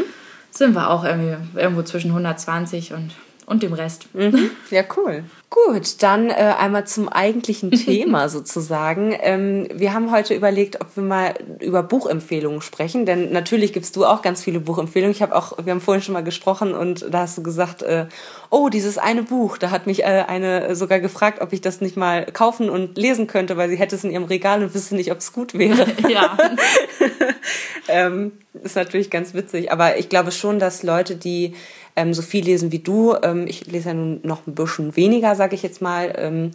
sind 0.52 0.74
wir 0.74 0.90
auch 0.90 1.04
irgendwie 1.04 1.38
irgendwo 1.58 1.82
zwischen 1.84 2.12
120 2.12 2.94
und 2.94 3.12
und 3.46 3.64
dem 3.64 3.74
Rest. 3.74 4.08
Mhm. 4.14 4.52
Ja, 4.72 4.84
cool. 4.98 5.24
Gut, 5.50 6.02
dann 6.02 6.30
äh, 6.30 6.34
einmal 6.34 6.88
zum 6.88 7.10
eigentlichen 7.10 7.70
Thema 7.72 8.28
sozusagen. 8.28 9.16
Ähm, 9.22 9.68
wir 9.72 9.94
haben 9.94 10.12
heute 10.12 10.34
überlegt, 10.34 10.82
ob 10.82 10.96
wir 10.96 11.04
mal 11.04 11.36
über 11.60 11.84
Buchempfehlungen 11.84 12.62
sprechen, 12.62 13.06
denn 13.06 13.32
natürlich 13.32 13.72
gibst 13.72 13.96
du 13.96 14.06
auch 14.06 14.22
ganz 14.22 14.42
viele 14.42 14.60
Buchempfehlungen. 14.60 15.14
Ich 15.14 15.22
habe 15.22 15.36
auch, 15.36 15.58
wir 15.64 15.72
haben 15.72 15.82
vorhin 15.82 16.02
schon 16.02 16.14
mal 16.14 16.24
gesprochen 16.24 16.74
und 16.74 17.06
da 17.12 17.20
hast 17.20 17.38
du 17.38 17.44
gesagt, 17.44 17.84
äh, 17.84 18.08
oh, 18.50 18.70
dieses 18.70 18.98
eine 18.98 19.24
Buch, 19.24 19.58
da 19.58 19.70
hat 19.70 19.86
mich 19.86 20.04
äh, 20.04 20.26
eine 20.28 20.76
sogar 20.76 21.00
gefragt, 21.00 21.42
ob 21.42 21.54
ich 21.54 21.62
das 21.62 21.82
nicht 21.82 21.98
mal 21.98 22.26
kaufen 22.26 22.70
und 22.70 22.98
lesen 22.98 23.28
könnte, 23.28 23.56
weil 23.56 23.70
sie 23.70 23.78
hätte 23.78 23.96
es 23.96 24.04
in 24.04 24.12
ihrem 24.12 24.26
Regal 24.26 24.64
und 24.64 24.74
wüsste 24.74 24.96
nicht, 24.96 25.12
ob 25.12 25.20
es 25.20 25.34
gut 25.34 25.54
wäre. 25.54 25.86
Ja. 26.10 26.38
ähm, 27.88 28.34
ist 28.62 28.76
natürlich 28.76 29.10
ganz 29.10 29.34
witzig, 29.34 29.72
aber 29.72 29.98
ich 29.98 30.10
glaube 30.10 30.32
schon, 30.32 30.60
dass 30.60 30.84
Leute, 30.84 31.16
die 31.16 31.56
ähm, 31.96 32.14
so 32.14 32.22
viel 32.22 32.44
lesen 32.44 32.72
wie 32.72 32.80
du. 32.80 33.16
Ähm, 33.22 33.46
ich 33.48 33.66
lese 33.68 33.90
ja 33.90 33.94
nun 33.94 34.20
noch 34.24 34.48
ein 34.48 34.56
bisschen 34.56 34.96
weniger, 34.96 35.36
sage 35.36 35.56
ich 35.56 35.64
jetzt 35.64 35.82
mal. 35.82 36.14
Ähm, 36.18 36.52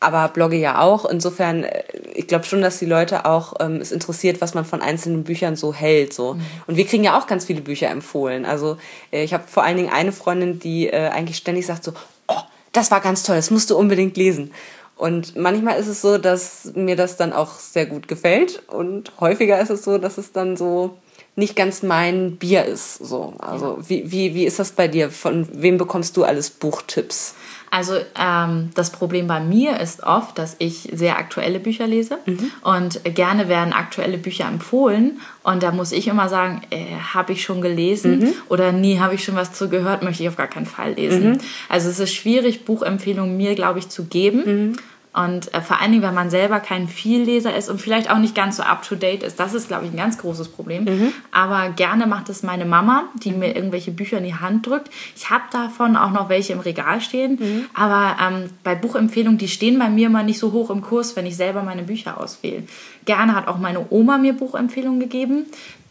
aber 0.00 0.28
blogge 0.28 0.56
ja 0.56 0.80
auch. 0.80 1.04
Insofern, 1.04 1.64
äh, 1.64 1.82
ich 2.14 2.26
glaube 2.26 2.44
schon, 2.44 2.62
dass 2.62 2.78
die 2.78 2.86
Leute 2.86 3.24
auch 3.24 3.54
ähm, 3.60 3.76
es 3.76 3.92
interessiert, 3.92 4.40
was 4.40 4.54
man 4.54 4.64
von 4.64 4.80
einzelnen 4.80 5.24
Büchern 5.24 5.56
so 5.56 5.74
hält. 5.74 6.12
So. 6.12 6.34
Mhm. 6.34 6.42
Und 6.66 6.76
wir 6.76 6.86
kriegen 6.86 7.04
ja 7.04 7.18
auch 7.18 7.26
ganz 7.26 7.46
viele 7.46 7.60
Bücher 7.60 7.88
empfohlen. 7.88 8.44
Also 8.44 8.78
äh, 9.10 9.24
ich 9.24 9.34
habe 9.34 9.44
vor 9.46 9.64
allen 9.64 9.76
Dingen 9.76 9.90
eine 9.90 10.12
Freundin, 10.12 10.60
die 10.60 10.88
äh, 10.88 11.08
eigentlich 11.08 11.36
ständig 11.36 11.66
sagt 11.66 11.84
so, 11.84 11.92
oh, 12.28 12.40
das 12.72 12.90
war 12.90 13.00
ganz 13.00 13.22
toll, 13.22 13.36
das 13.36 13.50
musst 13.50 13.70
du 13.70 13.76
unbedingt 13.76 14.16
lesen. 14.16 14.52
Und 14.96 15.36
manchmal 15.36 15.78
ist 15.78 15.86
es 15.86 16.00
so, 16.00 16.18
dass 16.18 16.72
mir 16.74 16.96
das 16.96 17.16
dann 17.16 17.32
auch 17.32 17.54
sehr 17.60 17.86
gut 17.86 18.08
gefällt. 18.08 18.62
Und 18.66 19.12
häufiger 19.20 19.60
ist 19.60 19.70
es 19.70 19.84
so, 19.84 19.98
dass 19.98 20.18
es 20.18 20.32
dann 20.32 20.56
so 20.56 20.98
nicht 21.36 21.56
ganz 21.56 21.82
mein 21.82 22.36
Bier 22.36 22.64
ist. 22.64 22.96
So. 22.96 23.34
Also 23.38 23.78
wie, 23.86 24.10
wie, 24.10 24.34
wie 24.34 24.44
ist 24.44 24.58
das 24.58 24.72
bei 24.72 24.88
dir? 24.88 25.10
Von 25.10 25.48
wem 25.52 25.78
bekommst 25.78 26.16
du 26.16 26.24
alles 26.24 26.50
Buchtipps? 26.50 27.34
Also 27.70 27.94
ähm, 28.18 28.70
das 28.74 28.90
Problem 28.90 29.26
bei 29.26 29.40
mir 29.40 29.78
ist 29.78 30.02
oft, 30.02 30.38
dass 30.38 30.56
ich 30.58 30.88
sehr 30.92 31.18
aktuelle 31.18 31.60
Bücher 31.60 31.86
lese 31.86 32.18
mhm. 32.24 32.50
und 32.62 33.02
gerne 33.14 33.48
werden 33.48 33.72
aktuelle 33.72 34.18
Bücher 34.18 34.46
empfohlen 34.48 35.20
und 35.42 35.62
da 35.62 35.70
muss 35.70 35.92
ich 35.92 36.08
immer 36.08 36.28
sagen, 36.28 36.62
äh, 36.70 36.86
habe 37.14 37.32
ich 37.32 37.42
schon 37.42 37.60
gelesen 37.60 38.20
mhm. 38.20 38.32
oder 38.48 38.72
nie 38.72 38.98
habe 38.98 39.14
ich 39.14 39.24
schon 39.24 39.36
was 39.36 39.52
zu 39.52 39.68
gehört, 39.68 40.02
möchte 40.02 40.22
ich 40.22 40.28
auf 40.28 40.36
gar 40.36 40.46
keinen 40.46 40.66
Fall 40.66 40.94
lesen. 40.94 41.32
Mhm. 41.32 41.38
Also 41.68 41.90
es 41.90 41.98
ist 41.98 42.14
schwierig, 42.14 42.64
Buchempfehlungen 42.64 43.36
mir, 43.36 43.54
glaube 43.54 43.78
ich, 43.78 43.88
zu 43.88 44.04
geben. 44.04 44.78
Und 45.24 45.52
äh, 45.52 45.60
vor 45.60 45.80
allen 45.80 45.90
Dingen, 45.90 46.04
wenn 46.04 46.14
man 46.14 46.30
selber 46.30 46.60
kein 46.60 46.86
Vielleser 46.86 47.56
ist 47.56 47.68
und 47.68 47.80
vielleicht 47.80 48.08
auch 48.08 48.18
nicht 48.18 48.36
ganz 48.36 48.56
so 48.58 48.62
up-to-date 48.62 49.24
ist, 49.24 49.40
das 49.40 49.52
ist, 49.52 49.66
glaube 49.66 49.86
ich, 49.86 49.90
ein 49.90 49.96
ganz 49.96 50.18
großes 50.18 50.48
Problem. 50.48 50.84
Mhm. 50.84 51.12
Aber 51.32 51.70
gerne 51.70 52.06
macht 52.06 52.28
es 52.28 52.44
meine 52.44 52.64
Mama, 52.64 53.04
die 53.24 53.32
mir 53.32 53.56
irgendwelche 53.56 53.90
Bücher 53.90 54.18
in 54.18 54.24
die 54.24 54.36
Hand 54.36 54.66
drückt. 54.66 54.90
Ich 55.16 55.28
habe 55.30 55.42
davon 55.50 55.96
auch 55.96 56.12
noch 56.12 56.28
welche 56.28 56.52
im 56.52 56.60
Regal 56.60 57.00
stehen. 57.00 57.38
Mhm. 57.40 57.64
Aber 57.74 58.16
ähm, 58.22 58.50
bei 58.62 58.76
Buchempfehlungen, 58.76 59.38
die 59.38 59.48
stehen 59.48 59.78
bei 59.80 59.88
mir 59.88 60.08
mal 60.08 60.22
nicht 60.22 60.38
so 60.38 60.52
hoch 60.52 60.70
im 60.70 60.82
Kurs, 60.82 61.16
wenn 61.16 61.26
ich 61.26 61.36
selber 61.36 61.64
meine 61.64 61.82
Bücher 61.82 62.20
auswähle. 62.20 62.62
Gerne 63.04 63.34
hat 63.34 63.48
auch 63.48 63.58
meine 63.58 63.86
Oma 63.90 64.18
mir 64.18 64.34
Buchempfehlungen 64.34 65.00
gegeben. 65.00 65.46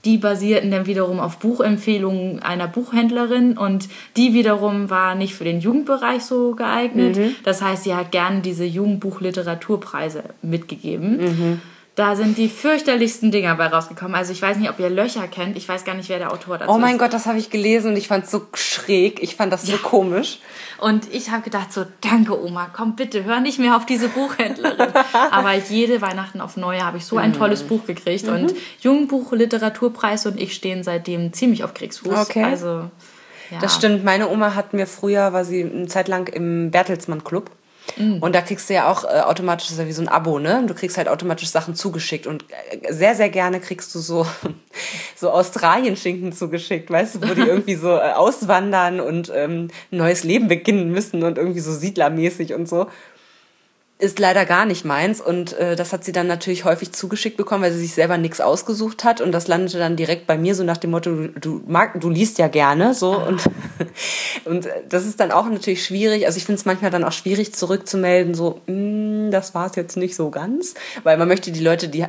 Die 0.07 0.17
basierten 0.17 0.71
dann 0.71 0.85
wiederum 0.85 1.19
auf 1.19 1.37
Buchempfehlungen 1.37 2.41
einer 2.41 2.69
Buchhändlerin 2.69 3.57
und 3.57 3.89
die 4.15 4.33
wiederum 4.33 4.89
war 4.89 5.15
nicht 5.15 5.35
für 5.35 5.43
den 5.43 5.59
Jugendbereich 5.59 6.23
so 6.23 6.55
geeignet. 6.55 7.17
Mhm. 7.17 7.35
Das 7.43 7.61
heißt, 7.61 7.83
sie 7.83 7.93
hat 7.93 8.13
gerne 8.13 8.39
diese 8.39 8.63
Jugendbuchliteraturpreise 8.63 10.23
mitgegeben. 10.41 11.17
Mhm. 11.17 11.61
Da 11.98 12.16
sind 12.16 12.38
die 12.38 12.48
fürchterlichsten 12.48 13.32
Dinger 13.32 13.56
bei 13.56 13.66
rausgekommen. 13.66 14.13
Also 14.13 14.32
ich 14.32 14.39
weiß 14.39 14.58
nicht, 14.58 14.70
ob 14.70 14.77
ihr 14.77 14.92
Löcher 14.92 15.27
kennt. 15.27 15.58
Ich 15.58 15.68
weiß 15.68 15.84
gar 15.84 15.96
nicht, 15.96 16.10
wer 16.10 16.20
der 16.20 16.32
Autor 16.32 16.60
dazu 16.60 16.70
ist. 16.70 16.75
Oh 16.75 16.77
mein 16.77 16.94
ist. 16.94 17.00
Gott, 17.00 17.12
das 17.12 17.25
habe 17.25 17.39
ich 17.39 17.50
gelesen 17.50 17.89
und 17.89 17.98
ich 17.98 18.08
fand 18.08 18.25
es 18.25 18.30
so 18.30 18.46
schräg. 18.54 19.24
Ich 19.24 19.36
fand 19.36 19.51
das 19.51 19.68
ja. 19.68 19.77
so 19.77 19.82
komisch. 19.82 20.38
Und 20.77 21.12
ich 21.12 21.32
habe 21.32 21.42
gedacht 21.42 21.74
so, 21.74 21.86
danke 22.01 22.39
Oma, 22.39 22.70
komm 22.72 22.96
bitte, 22.96 23.24
hör 23.24 23.39
nicht 23.39 23.58
mehr 23.58 23.75
auf 23.75 23.88
diese 23.88 24.10
Buchhändlerin. 24.10 24.89
Aber 25.32 25.56
jede 25.56 26.00
Weihnachten 26.00 26.39
auf 26.39 26.56
Neue 26.56 26.86
habe 26.86 26.98
ich 26.98 27.06
so 27.06 27.18
ein 27.18 27.32
mhm. 27.32 27.38
tolles 27.39 27.63
Buch 27.63 27.88
gekriegt. 27.88 28.27
Mhm. 28.27 28.34
Und 28.34 28.54
Jugendbuch, 28.80 29.32
Literaturpreis 29.32 30.27
und 30.27 30.39
ich 30.39 30.54
stehen 30.54 30.84
seitdem 30.84 31.34
ziemlich 31.34 31.63
auf 31.63 31.74
Kriegsfuß. 31.74 32.13
Okay. 32.13 32.44
Also, 32.44 32.92
ja. 33.50 33.58
Das 33.60 33.74
stimmt. 33.74 34.04
Meine 34.04 34.30
Oma 34.30 34.54
hat 34.54 34.72
mir 34.72 34.86
früher, 34.86 35.34
war 35.34 35.46
sie 35.46 35.63
eine 35.63 35.88
Zeit 35.88 36.10
lang 36.10 36.27
im 36.27 36.70
Bertelsmann 36.70 37.24
Club. 37.24 37.50
Mhm. 37.98 38.20
Und 38.20 38.36
da 38.36 38.42
kriegst 38.42 38.70
du 38.70 38.74
ja 38.74 38.92
auch 38.92 39.04
äh, 39.04 39.22
automatisch, 39.22 39.68
das 39.68 39.74
ist 39.74 39.80
ja 39.80 39.88
wie 39.88 39.94
so 39.94 40.01
ein 40.01 40.08
Abo, 40.08 40.39
ne? 40.39 40.63
Du 40.68 40.74
kriegst 40.74 40.98
halt 40.98 41.08
automatisch 41.08 41.50
Sachen 41.50 41.75
zugeschickt 41.75 42.27
und 42.27 42.46
äh, 42.72 42.94
sehr, 42.94 43.16
sehr 43.16 43.30
gerne 43.30 43.60
kriegst 43.60 43.94
du 43.96 44.00
so, 44.00 44.25
so 45.16 45.32
Australien-Schinken 45.32 46.34
zugeschickt, 46.34 46.89
weißt 46.89 47.16
du, 47.16 47.30
wo 47.30 47.34
die 47.34 47.42
irgendwie 47.48 47.75
so 47.75 47.89
äh, 47.89 48.13
auswandern 48.13 49.00
und 49.00 49.32
ähm, 49.34 49.70
ein 49.92 49.98
neues 49.98 50.24
Leben 50.24 50.48
beginnen 50.48 50.92
müssen 50.92 51.24
und 51.24 51.38
irgendwie 51.38 51.60
so 51.60 51.74
siedlermäßig 51.74 52.54
und 52.54 52.68
so 52.68 52.88
ist 54.00 54.20
leider 54.20 54.46
gar 54.46 54.66
nicht 54.66 54.86
meins 54.86 55.22
und 55.22 55.54
äh, 55.54 55.75
das 55.75 55.92
hat 55.92 56.04
sie 56.04 56.12
dann 56.12 56.27
natürlich 56.27 56.66
häufig 56.66 56.92
zugeschickt 56.92 57.38
bekommen, 57.38 57.63
weil 57.63 57.72
sie 57.72 57.80
sich 57.80 57.94
selber 57.94 58.18
nichts 58.18 58.42
ausgesucht 58.42 59.04
hat 59.04 59.22
und 59.22 59.32
das 59.32 59.48
landete 59.48 59.80
dann 59.80 59.96
direkt 59.96 60.27
bei 60.27 60.38
mir 60.38 60.54
so 60.54 60.63
nach 60.63 60.77
dem 60.77 60.92
Motto 60.92 61.16
du, 61.16 61.27
du 61.30 61.62
mag 61.66 62.00
du 62.00 62.10
liest 62.10 62.38
ja 62.38 62.48
gerne 62.48 62.94
so 62.94 63.13
ah. 63.13 63.27
und 63.27 63.42
und 64.46 64.68
das 64.88 65.06
ist 65.06 65.20
dann 65.20 65.32
auch 65.32 65.50
natürlich 65.50 65.84
schwierig, 65.84 66.27
also 66.27 66.38
ich 66.38 66.46
finde 66.46 66.60
es 66.60 66.66
manchmal 66.66 66.92
dann 66.92 67.04
auch 67.04 67.12
schwierig 67.12 67.56
zurückzumelden 67.56 68.36
so 68.36 68.62
hm, 68.68 69.32
das 69.32 69.54
war 69.54 69.68
es 69.68 69.75
jetzt 69.75 69.98
nicht 69.98 70.16
so 70.16 70.30
ganz. 70.30 70.74
Weil 71.04 71.18
man 71.18 71.27
möchte 71.27 71.51
die 71.51 71.63
Leute, 71.63 71.89
die 71.89 72.06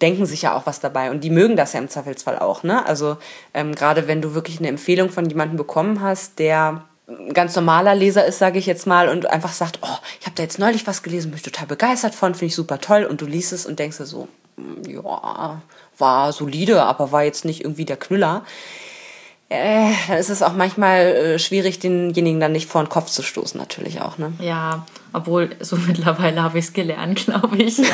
denken 0.00 0.26
sich 0.26 0.42
ja 0.42 0.54
auch 0.54 0.66
was 0.66 0.80
dabei 0.80 1.10
und 1.10 1.24
die 1.24 1.30
mögen 1.30 1.56
das 1.56 1.72
ja 1.72 1.80
im 1.80 1.88
Zweifelsfall 1.88 2.38
auch. 2.38 2.62
Ne? 2.62 2.84
Also 2.86 3.16
ähm, 3.52 3.74
gerade 3.74 4.08
wenn 4.08 4.22
du 4.22 4.34
wirklich 4.34 4.58
eine 4.58 4.68
Empfehlung 4.68 5.10
von 5.10 5.28
jemandem 5.28 5.56
bekommen 5.56 6.00
hast, 6.00 6.38
der 6.38 6.84
ganz 7.32 7.54
normaler 7.54 7.94
Leser 7.94 8.24
ist, 8.24 8.38
sage 8.38 8.58
ich 8.58 8.66
jetzt 8.66 8.86
mal, 8.86 9.08
und 9.08 9.26
einfach 9.26 9.52
sagt, 9.52 9.78
oh, 9.82 9.98
ich 10.20 10.26
habe 10.26 10.36
da 10.36 10.42
jetzt 10.42 10.58
neulich 10.58 10.86
was 10.86 11.02
gelesen, 11.02 11.30
bin 11.30 11.36
ich 11.36 11.42
total 11.42 11.66
begeistert 11.66 12.14
von, 12.14 12.34
finde 12.34 12.46
ich 12.46 12.54
super 12.54 12.80
toll, 12.80 13.04
und 13.04 13.20
du 13.20 13.26
liest 13.26 13.52
es 13.52 13.66
und 13.66 13.78
denkst 13.78 13.98
dir 13.98 14.06
so, 14.06 14.28
hm, 14.56 14.82
ja, 14.88 15.60
war 15.98 16.32
solide, 16.32 16.82
aber 16.82 17.12
war 17.12 17.22
jetzt 17.22 17.44
nicht 17.44 17.60
irgendwie 17.62 17.84
der 17.84 17.96
Knüller 17.96 18.44
äh, 19.48 19.92
dann 20.08 20.18
ist 20.18 20.30
es 20.30 20.42
auch 20.42 20.54
manchmal 20.54 21.00
äh, 21.00 21.38
schwierig, 21.38 21.78
denjenigen 21.78 22.40
dann 22.40 22.52
nicht 22.52 22.68
vor 22.68 22.82
den 22.82 22.88
Kopf 22.88 23.10
zu 23.10 23.22
stoßen, 23.22 23.58
natürlich 23.58 24.00
auch. 24.00 24.18
Ne? 24.18 24.32
Ja, 24.40 24.86
obwohl 25.14 25.50
so 25.60 25.76
mittlerweile 25.86 26.42
habe 26.42 26.58
ich 26.58 26.66
es 26.66 26.72
gelernt, 26.72 27.24
glaube 27.24 27.56
ich. 27.56 27.78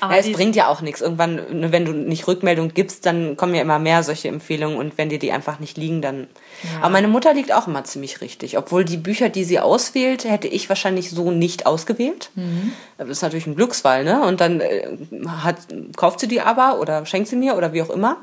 Aber 0.00 0.14
ja, 0.14 0.20
es 0.20 0.32
bringt 0.32 0.56
ja 0.56 0.66
auch 0.66 0.80
nichts. 0.82 1.00
Irgendwann, 1.00 1.36
ne, 1.60 1.70
wenn 1.72 1.84
du 1.84 1.92
nicht 1.92 2.26
Rückmeldung 2.26 2.74
gibst, 2.74 3.06
dann 3.06 3.36
kommen 3.36 3.54
ja 3.54 3.62
immer 3.62 3.78
mehr 3.78 4.02
solche 4.02 4.26
Empfehlungen 4.28 4.76
und 4.76 4.98
wenn 4.98 5.08
dir 5.08 5.20
die 5.20 5.30
einfach 5.32 5.60
nicht 5.60 5.78
liegen, 5.78 6.02
dann. 6.02 6.26
Ja. 6.62 6.80
Aber 6.80 6.90
meine 6.90 7.08
Mutter 7.08 7.32
liegt 7.32 7.52
auch 7.52 7.68
immer 7.68 7.84
ziemlich 7.84 8.20
richtig. 8.20 8.58
Obwohl 8.58 8.84
die 8.84 8.96
Bücher, 8.96 9.28
die 9.28 9.44
sie 9.44 9.60
auswählt, 9.60 10.24
hätte 10.24 10.48
ich 10.48 10.68
wahrscheinlich 10.68 11.10
so 11.10 11.30
nicht 11.30 11.66
ausgewählt. 11.66 12.30
Mhm. 12.34 12.72
Das 12.98 13.08
ist 13.08 13.22
natürlich 13.22 13.46
ein 13.46 13.54
Glücksfall, 13.54 14.04
ne? 14.04 14.22
Und 14.22 14.40
dann 14.40 14.60
äh, 14.60 14.88
hat, 15.28 15.56
kauft 15.96 16.18
sie 16.20 16.28
die 16.28 16.40
aber 16.40 16.80
oder 16.80 17.06
schenkt 17.06 17.28
sie 17.28 17.36
mir 17.36 17.56
oder 17.56 17.72
wie 17.72 17.82
auch 17.82 17.90
immer. 17.90 18.16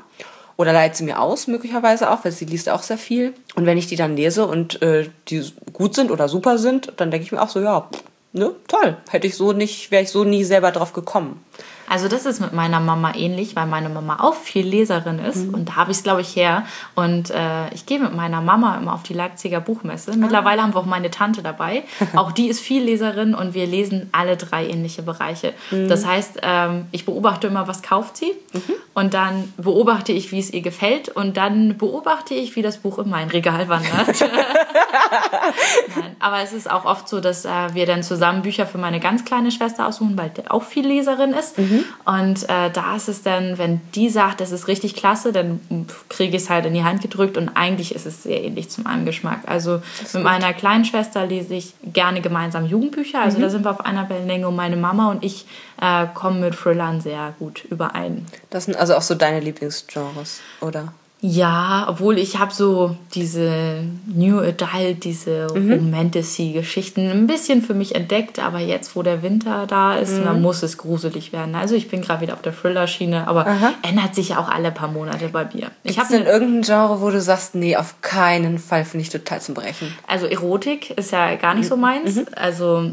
Oder 0.56 0.72
leiht 0.72 0.94
sie 0.96 1.04
mir 1.04 1.20
aus, 1.20 1.46
möglicherweise 1.46 2.10
auch, 2.10 2.24
weil 2.24 2.32
sie 2.32 2.44
liest 2.44 2.68
auch 2.68 2.82
sehr 2.82 2.98
viel. 2.98 3.34
Und 3.56 3.66
wenn 3.66 3.78
ich 3.78 3.86
die 3.86 3.96
dann 3.96 4.16
lese 4.16 4.46
und 4.46 4.80
äh, 4.82 5.08
die 5.28 5.44
gut 5.72 5.94
sind 5.94 6.10
oder 6.10 6.28
super 6.28 6.58
sind, 6.58 6.92
dann 6.96 7.10
denke 7.10 7.24
ich 7.24 7.32
mir 7.32 7.42
auch 7.42 7.48
so, 7.48 7.60
ja, 7.60 7.88
ne, 8.32 8.52
toll. 8.68 8.96
Hätte 9.10 9.26
ich 9.26 9.36
so 9.36 9.52
nicht, 9.52 9.90
wäre 9.90 10.04
ich 10.04 10.10
so 10.10 10.24
nie 10.24 10.44
selber 10.44 10.70
drauf 10.70 10.92
gekommen. 10.92 11.44
Also 11.88 12.08
das 12.08 12.26
ist 12.26 12.40
mit 12.40 12.52
meiner 12.52 12.80
Mama 12.80 13.12
ähnlich, 13.14 13.56
weil 13.56 13.66
meine 13.66 13.88
Mama 13.88 14.18
auch 14.20 14.34
viel 14.34 14.66
Leserin 14.66 15.18
ist 15.18 15.46
mhm. 15.46 15.54
und 15.54 15.68
da 15.68 15.76
habe 15.76 15.90
ich 15.90 15.98
es, 15.98 16.02
glaube 16.02 16.20
ich, 16.20 16.34
her. 16.34 16.64
Und 16.94 17.30
äh, 17.30 17.72
ich 17.72 17.86
gehe 17.86 17.98
mit 17.98 18.14
meiner 18.14 18.40
Mama 18.40 18.76
immer 18.76 18.94
auf 18.94 19.02
die 19.02 19.14
Leipziger 19.14 19.60
Buchmesse. 19.60 20.12
Ah. 20.12 20.16
Mittlerweile 20.16 20.62
haben 20.62 20.74
wir 20.74 20.80
auch 20.80 20.86
meine 20.86 21.10
Tante 21.10 21.42
dabei. 21.42 21.84
auch 22.16 22.32
die 22.32 22.48
ist 22.48 22.60
viel 22.60 22.82
Leserin 22.82 23.34
und 23.34 23.54
wir 23.54 23.66
lesen 23.66 24.08
alle 24.12 24.36
drei 24.36 24.66
ähnliche 24.66 25.02
Bereiche. 25.02 25.52
Mhm. 25.70 25.88
Das 25.88 26.06
heißt, 26.06 26.38
ähm, 26.42 26.86
ich 26.92 27.04
beobachte 27.04 27.46
immer, 27.48 27.68
was 27.68 27.82
kauft 27.82 28.16
sie 28.16 28.32
mhm. 28.52 28.62
und 28.94 29.14
dann 29.14 29.52
beobachte 29.56 30.12
ich, 30.12 30.32
wie 30.32 30.38
es 30.38 30.52
ihr 30.52 30.62
gefällt 30.62 31.08
und 31.08 31.36
dann 31.36 31.76
beobachte 31.76 32.34
ich, 32.34 32.56
wie 32.56 32.62
das 32.62 32.78
Buch 32.78 32.98
in 32.98 33.10
mein 33.10 33.28
Regal 33.28 33.68
wandert. 33.68 34.20
Nein, 35.96 36.16
aber 36.18 36.40
es 36.40 36.52
ist 36.52 36.70
auch 36.70 36.84
oft 36.84 37.08
so, 37.08 37.20
dass 37.20 37.44
äh, 37.44 37.74
wir 37.74 37.86
dann 37.86 38.02
zusammen 38.02 38.42
Bücher 38.42 38.66
für 38.66 38.78
meine 38.78 39.00
ganz 39.00 39.24
kleine 39.24 39.50
Schwester 39.50 39.86
aussuchen, 39.86 40.16
weil 40.16 40.30
die 40.30 40.50
auch 40.50 40.62
viel 40.62 40.86
Leserin 40.86 41.32
ist. 41.32 41.58
Mhm. 41.58 41.73
Mhm. 41.74 41.84
Und 42.04 42.42
äh, 42.48 42.70
da 42.70 42.96
ist 42.96 43.08
es 43.08 43.22
dann, 43.22 43.58
wenn 43.58 43.80
die 43.94 44.08
sagt, 44.08 44.40
das 44.40 44.52
ist 44.52 44.68
richtig 44.68 44.94
klasse, 44.94 45.32
dann 45.32 45.60
kriege 46.08 46.36
ich 46.36 46.42
es 46.44 46.50
halt 46.50 46.66
in 46.66 46.74
die 46.74 46.84
Hand 46.84 47.02
gedrückt 47.02 47.36
und 47.36 47.50
eigentlich 47.54 47.94
ist 47.94 48.06
es 48.06 48.22
sehr 48.22 48.42
ähnlich 48.42 48.70
zu 48.70 48.82
meinem 48.82 49.04
Geschmack. 49.04 49.40
Also 49.46 49.82
mit 50.12 50.22
meiner 50.22 50.52
kleinen 50.52 50.84
Schwester 50.84 51.26
lese 51.26 51.54
ich 51.54 51.74
gerne 51.84 52.20
gemeinsam 52.20 52.66
Jugendbücher. 52.66 53.20
Also 53.20 53.38
mhm. 53.38 53.42
da 53.42 53.50
sind 53.50 53.64
wir 53.64 53.70
auf 53.70 53.84
einer 53.84 54.08
Wellenlänge 54.08 54.48
und 54.48 54.56
meine 54.56 54.76
Mama 54.76 55.10
und 55.10 55.24
ich 55.24 55.46
äh, 55.80 56.06
kommen 56.14 56.40
mit 56.40 56.54
Thrillern 56.54 57.00
sehr 57.00 57.34
gut 57.38 57.64
überein. 57.64 58.26
Das 58.50 58.66
sind 58.66 58.76
also 58.76 58.94
auch 58.94 59.02
so 59.02 59.14
deine 59.14 59.40
Lieblingsgenres, 59.40 60.40
oder? 60.60 60.92
Ja, 61.26 61.86
obwohl 61.88 62.18
ich 62.18 62.38
habe 62.38 62.52
so 62.52 62.98
diese 63.14 63.82
New 64.04 64.40
Adult, 64.40 65.04
diese 65.04 65.46
mhm. 65.54 65.72
Romantasy-Geschichten 65.72 67.10
ein 67.10 67.26
bisschen 67.26 67.62
für 67.62 67.72
mich 67.72 67.94
entdeckt, 67.94 68.38
aber 68.38 68.58
jetzt, 68.58 68.94
wo 68.94 69.02
der 69.02 69.22
Winter 69.22 69.66
da 69.66 69.94
ist, 69.94 70.18
mhm. 70.18 70.24
dann 70.24 70.42
muss 70.42 70.62
es 70.62 70.76
gruselig 70.76 71.32
werden. 71.32 71.54
Also 71.54 71.76
ich 71.76 71.88
bin 71.88 72.02
gerade 72.02 72.20
wieder 72.20 72.34
auf 72.34 72.42
der 72.42 72.54
Thriller-Schiene, 72.54 73.26
aber 73.26 73.46
Aha. 73.46 73.72
ändert 73.80 74.14
sich 74.14 74.28
ja 74.28 74.38
auch 74.38 74.50
alle 74.50 74.70
paar 74.70 74.88
Monate 74.88 75.28
bei 75.28 75.48
mir. 75.54 75.70
Ich 75.82 75.98
habe 75.98 76.10
denn 76.12 76.26
irgendein 76.26 76.60
Genre, 76.60 77.00
wo 77.00 77.08
du 77.08 77.22
sagst, 77.22 77.54
nee, 77.54 77.74
auf 77.74 78.02
keinen 78.02 78.58
Fall 78.58 78.84
finde 78.84 79.04
ich 79.04 79.08
total 79.08 79.40
zum 79.40 79.54
Brechen. 79.54 79.96
Also 80.06 80.26
Erotik 80.26 80.90
ist 80.90 81.10
ja 81.10 81.36
gar 81.36 81.54
nicht 81.54 81.68
so 81.70 81.78
meins, 81.78 82.16
mhm. 82.16 82.26
also 82.36 82.90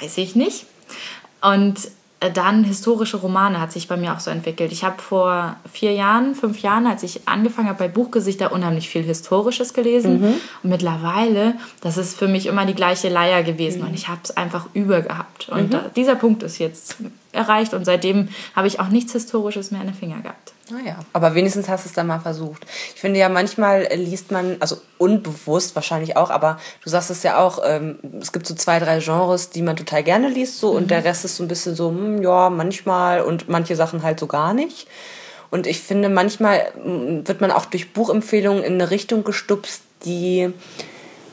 weiß 0.00 0.16
ich 0.16 0.34
nicht. 0.34 0.64
Und 1.42 1.76
dann 2.30 2.64
historische 2.64 3.16
Romane 3.16 3.60
hat 3.60 3.72
sich 3.72 3.88
bei 3.88 3.96
mir 3.96 4.12
auch 4.12 4.20
so 4.20 4.30
entwickelt. 4.30 4.72
Ich 4.72 4.84
habe 4.84 5.00
vor 5.00 5.56
vier 5.70 5.92
Jahren, 5.92 6.34
fünf 6.34 6.60
Jahren, 6.60 6.86
als 6.86 7.02
ich 7.02 7.26
angefangen 7.26 7.68
habe 7.68 7.78
bei 7.78 7.88
Buchgesichter, 7.88 8.52
unheimlich 8.52 8.88
viel 8.88 9.02
Historisches 9.02 9.74
gelesen. 9.74 10.20
Mhm. 10.20 10.34
Und 10.62 10.70
mittlerweile, 10.70 11.54
das 11.80 11.96
ist 11.96 12.18
für 12.18 12.28
mich 12.28 12.46
immer 12.46 12.66
die 12.66 12.74
gleiche 12.74 13.08
Leier 13.08 13.42
gewesen 13.42 13.82
mhm. 13.82 13.88
und 13.88 13.94
ich 13.94 14.08
habe 14.08 14.20
es 14.22 14.36
einfach 14.36 14.66
übergehabt. 14.74 15.48
Und 15.48 15.64
mhm. 15.64 15.70
da, 15.70 15.90
dieser 15.94 16.14
Punkt 16.14 16.42
ist 16.42 16.58
jetzt 16.58 16.96
erreicht 17.34 17.74
und 17.74 17.84
seitdem 17.84 18.28
habe 18.54 18.66
ich 18.66 18.80
auch 18.80 18.88
nichts 18.88 19.12
Historisches 19.12 19.70
mehr 19.70 19.80
in 19.80 19.88
den 19.88 19.96
Finger 19.96 20.20
gehabt. 20.20 20.52
Naja, 20.70 20.96
ah 20.98 21.04
aber 21.12 21.34
wenigstens 21.34 21.68
hast 21.68 21.84
du 21.84 21.88
es 21.88 21.94
dann 21.94 22.06
mal 22.06 22.20
versucht. 22.20 22.64
Ich 22.94 23.00
finde 23.00 23.20
ja, 23.20 23.28
manchmal 23.28 23.86
liest 23.94 24.30
man, 24.30 24.56
also 24.60 24.78
unbewusst 24.96 25.74
wahrscheinlich 25.74 26.16
auch, 26.16 26.30
aber 26.30 26.58
du 26.82 26.88
sagst 26.88 27.10
es 27.10 27.22
ja 27.22 27.38
auch, 27.38 27.58
ähm, 27.64 27.98
es 28.20 28.32
gibt 28.32 28.46
so 28.46 28.54
zwei, 28.54 28.78
drei 28.78 29.00
Genres, 29.00 29.50
die 29.50 29.62
man 29.62 29.76
total 29.76 30.02
gerne 30.02 30.28
liest, 30.28 30.60
so, 30.60 30.70
mhm. 30.70 30.78
und 30.78 30.90
der 30.90 31.04
Rest 31.04 31.24
ist 31.24 31.36
so 31.36 31.44
ein 31.44 31.48
bisschen 31.48 31.74
so, 31.74 31.90
hm, 31.90 32.22
ja, 32.22 32.48
manchmal 32.48 33.20
und 33.20 33.48
manche 33.48 33.76
Sachen 33.76 34.02
halt 34.02 34.18
so 34.18 34.26
gar 34.26 34.54
nicht. 34.54 34.88
Und 35.50 35.66
ich 35.66 35.80
finde, 35.80 36.08
manchmal 36.08 36.72
hm, 36.82 37.28
wird 37.28 37.40
man 37.40 37.50
auch 37.50 37.66
durch 37.66 37.92
Buchempfehlungen 37.92 38.64
in 38.64 38.74
eine 38.74 38.90
Richtung 38.90 39.22
gestupst, 39.22 39.82
die 40.04 40.52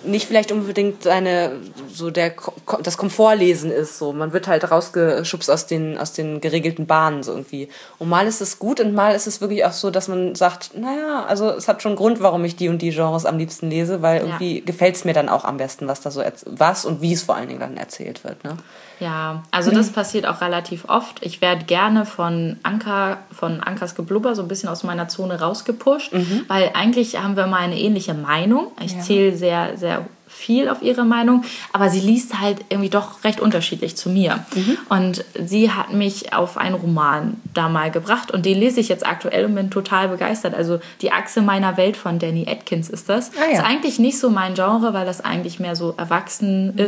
nicht 0.03 0.27
vielleicht 0.27 0.51
unbedingt 0.51 1.03
seine 1.03 1.57
so 1.91 2.11
der 2.11 2.33
das 2.81 2.97
Komfortlesen 2.97 3.71
ist 3.71 3.97
so. 3.97 4.13
Man 4.13 4.33
wird 4.33 4.47
halt 4.47 4.69
rausgeschubst 4.69 5.49
aus 5.49 5.67
den 5.67 5.97
aus 5.97 6.13
den 6.13 6.41
geregelten 6.41 6.87
Bahnen 6.87 7.23
so 7.23 7.31
irgendwie. 7.31 7.69
Und 7.99 8.09
mal 8.09 8.27
ist 8.27 8.41
es 8.41 8.59
gut 8.59 8.79
und 8.79 8.93
mal 8.93 9.15
ist 9.15 9.27
es 9.27 9.41
wirklich 9.41 9.65
auch 9.65 9.73
so 9.73 9.91
dass 9.91 10.07
man 10.07 10.35
sagt 10.35 10.77
naja 10.77 11.25
also 11.27 11.49
es 11.49 11.67
hat 11.67 11.81
schon 11.81 11.95
Grund 11.95 12.21
warum 12.21 12.43
ich 12.45 12.55
die 12.55 12.69
und 12.69 12.81
die 12.81 12.91
Genres 12.91 13.25
am 13.25 13.37
liebsten 13.37 13.69
lese 13.69 14.01
weil 14.01 14.21
irgendwie 14.21 14.59
ja. 14.59 14.65
gefällt 14.65 14.95
es 14.95 15.05
mir 15.05 15.13
dann 15.13 15.29
auch 15.29 15.45
am 15.45 15.57
besten 15.57 15.87
was 15.87 16.01
da 16.01 16.11
so 16.11 16.23
was 16.45 16.85
und 16.85 17.01
wie 17.01 17.13
es 17.13 17.23
vor 17.23 17.35
allen 17.35 17.47
Dingen 17.47 17.59
dann 17.59 17.77
erzählt 17.77 18.23
wird 18.23 18.43
ne 18.43 18.57
ja, 19.01 19.41
also 19.49 19.71
das 19.71 19.91
passiert 19.91 20.27
auch 20.27 20.41
relativ 20.41 20.85
oft. 20.87 21.25
Ich 21.25 21.41
werde 21.41 21.65
gerne 21.65 22.05
von 22.05 22.57
Anker, 22.61 23.17
von 23.31 23.59
Ankers 23.59 23.95
Geblubber 23.95 24.35
so 24.35 24.43
ein 24.43 24.47
bisschen 24.47 24.69
aus 24.69 24.83
meiner 24.83 25.07
Zone 25.07 25.39
rausgepusht, 25.39 26.13
mhm. 26.13 26.45
weil 26.47 26.69
eigentlich 26.75 27.21
haben 27.21 27.35
wir 27.35 27.47
mal 27.47 27.61
eine 27.61 27.79
ähnliche 27.79 28.13
Meinung. 28.13 28.67
Ich 28.79 28.93
ja. 28.93 28.99
zähle 28.99 29.35
sehr, 29.35 29.75
sehr 29.75 30.05
viel 30.27 30.69
auf 30.69 30.81
ihre 30.81 31.03
Meinung, 31.03 31.43
aber 31.73 31.89
sie 31.89 31.99
liest 31.99 32.39
halt 32.39 32.59
irgendwie 32.69 32.89
doch 32.89 33.23
recht 33.23 33.41
unterschiedlich 33.41 33.97
zu 33.97 34.09
mir. 34.09 34.45
Mhm. 34.55 34.77
Und 34.87 35.25
sie 35.43 35.71
hat 35.71 35.93
mich 35.93 36.33
auf 36.33 36.57
einen 36.57 36.75
Roman 36.75 37.37
da 37.53 37.69
mal 37.69 37.91
gebracht 37.91 38.31
und 38.31 38.45
den 38.45 38.57
lese 38.57 38.79
ich 38.79 38.87
jetzt 38.87 39.05
aktuell 39.05 39.45
und 39.45 39.55
bin 39.55 39.69
total 39.69 40.07
begeistert. 40.07 40.53
Also 40.53 40.79
Die 41.01 41.11
Achse 41.11 41.41
meiner 41.41 41.75
Welt 41.75 41.97
von 41.97 42.17
Danny 42.17 42.47
Atkins 42.47 42.89
ist 42.89 43.09
das. 43.09 43.31
Ah, 43.35 43.51
ja. 43.51 43.59
Ist 43.59 43.65
eigentlich 43.65 43.99
nicht 43.99 44.19
so 44.19 44.29
mein 44.29 44.53
Genre, 44.53 44.93
weil 44.93 45.05
das 45.05 45.21
eigentlich 45.21 45.59
mehr 45.59 45.75
so 45.75 45.93
erwachsen 45.97 46.75
mhm. 46.75 46.79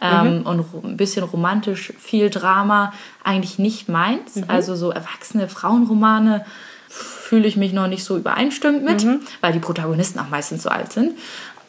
Ähm, 0.00 0.38
mhm. 0.38 0.46
und 0.46 0.84
ein 0.84 0.96
bisschen 0.96 1.24
romantisch, 1.24 1.92
viel 1.98 2.30
Drama, 2.30 2.92
eigentlich 3.24 3.58
nicht 3.58 3.88
meins. 3.88 4.36
Mhm. 4.36 4.44
Also 4.48 4.76
so 4.76 4.90
erwachsene 4.90 5.48
Frauenromane 5.48 6.44
fühle 6.88 7.46
ich 7.46 7.56
mich 7.56 7.72
noch 7.72 7.88
nicht 7.88 8.04
so 8.04 8.16
übereinstimmend 8.16 8.84
mit, 8.84 9.04
mhm. 9.04 9.20
weil 9.40 9.52
die 9.52 9.58
Protagonisten 9.58 10.18
auch 10.18 10.30
meistens 10.30 10.62
so 10.62 10.70
alt 10.70 10.92
sind. 10.92 11.12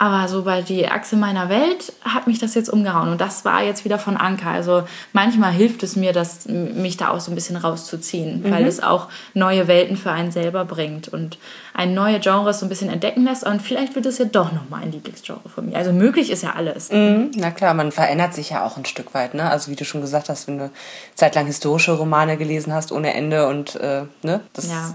Aber 0.02 0.30
so 0.30 0.44
bei 0.44 0.62
die 0.62 0.88
Achse 0.88 1.18
meiner 1.18 1.50
Welt 1.50 1.92
hat 2.06 2.26
mich 2.26 2.40
das 2.40 2.56
jetzt 2.56 2.70
umgehauen. 2.70 3.10
Und 3.10 3.20
das 3.20 3.44
war 3.44 3.62
jetzt 3.62 3.84
wieder 3.84 4.00
von 4.00 4.16
Anker. 4.16 4.50
Also 4.50 4.84
manchmal 5.12 5.52
hilft 5.52 5.84
es 5.84 5.98
mir, 5.98 6.14
das, 6.14 6.48
mich 6.48 6.96
da 6.96 7.10
auch 7.10 7.20
so 7.20 7.34
ein 7.34 7.36
bisschen 7.36 7.58
rauszuziehen, 7.58 8.44
mhm. 8.44 8.52
weil 8.52 8.66
es 8.66 8.82
auch 8.82 9.10
neue 9.34 9.68
Welten 9.68 9.98
für 9.98 10.12
einen 10.12 10.32
selber 10.32 10.64
bringt 10.64 11.10
und 11.10 11.38
ein 11.80 11.94
neue 11.94 12.20
Genre 12.20 12.54
so 12.54 12.66
ein 12.66 12.70
bisschen 12.70 12.90
entdecken 12.90 13.24
lässt. 13.24 13.46
Und 13.46 13.62
vielleicht 13.62 13.96
wird 13.96 14.06
es 14.06 14.18
ja 14.18 14.26
doch 14.26 14.52
nochmal 14.52 14.82
ein 14.82 14.92
Lieblingsgenre 14.92 15.48
von 15.48 15.66
mir. 15.66 15.78
Also 15.78 15.94
möglich 15.94 16.30
ist 16.30 16.44
ja 16.44 16.52
alles. 16.52 16.92
Mhm. 16.92 17.32
Na 17.36 17.52
klar, 17.52 17.74
man 17.74 17.94
verändert 17.94 18.34
sich 18.34 18.50
ja 18.50 18.66
auch 18.66 18.76
ein 18.76 18.84
Stück 18.84 19.14
weit. 19.14 19.34
Ne? 19.34 19.50
Also 19.50 19.72
wie 19.72 19.78
du 19.78 19.86
schon 19.86 20.02
gesagt 20.02 20.28
hast, 20.28 20.48
wenn 20.48 20.58
du 20.58 20.72
zeitlang 21.16 21.46
historische 21.46 21.94
Romane 21.94 22.36
gelesen 22.36 22.74
hast 22.74 22.92
ohne 22.92 23.14
Ende 23.14 23.48
und 23.48 23.78
äh, 23.78 24.02
ne, 24.24 24.42
das 24.52 24.70
ja. 24.70 24.94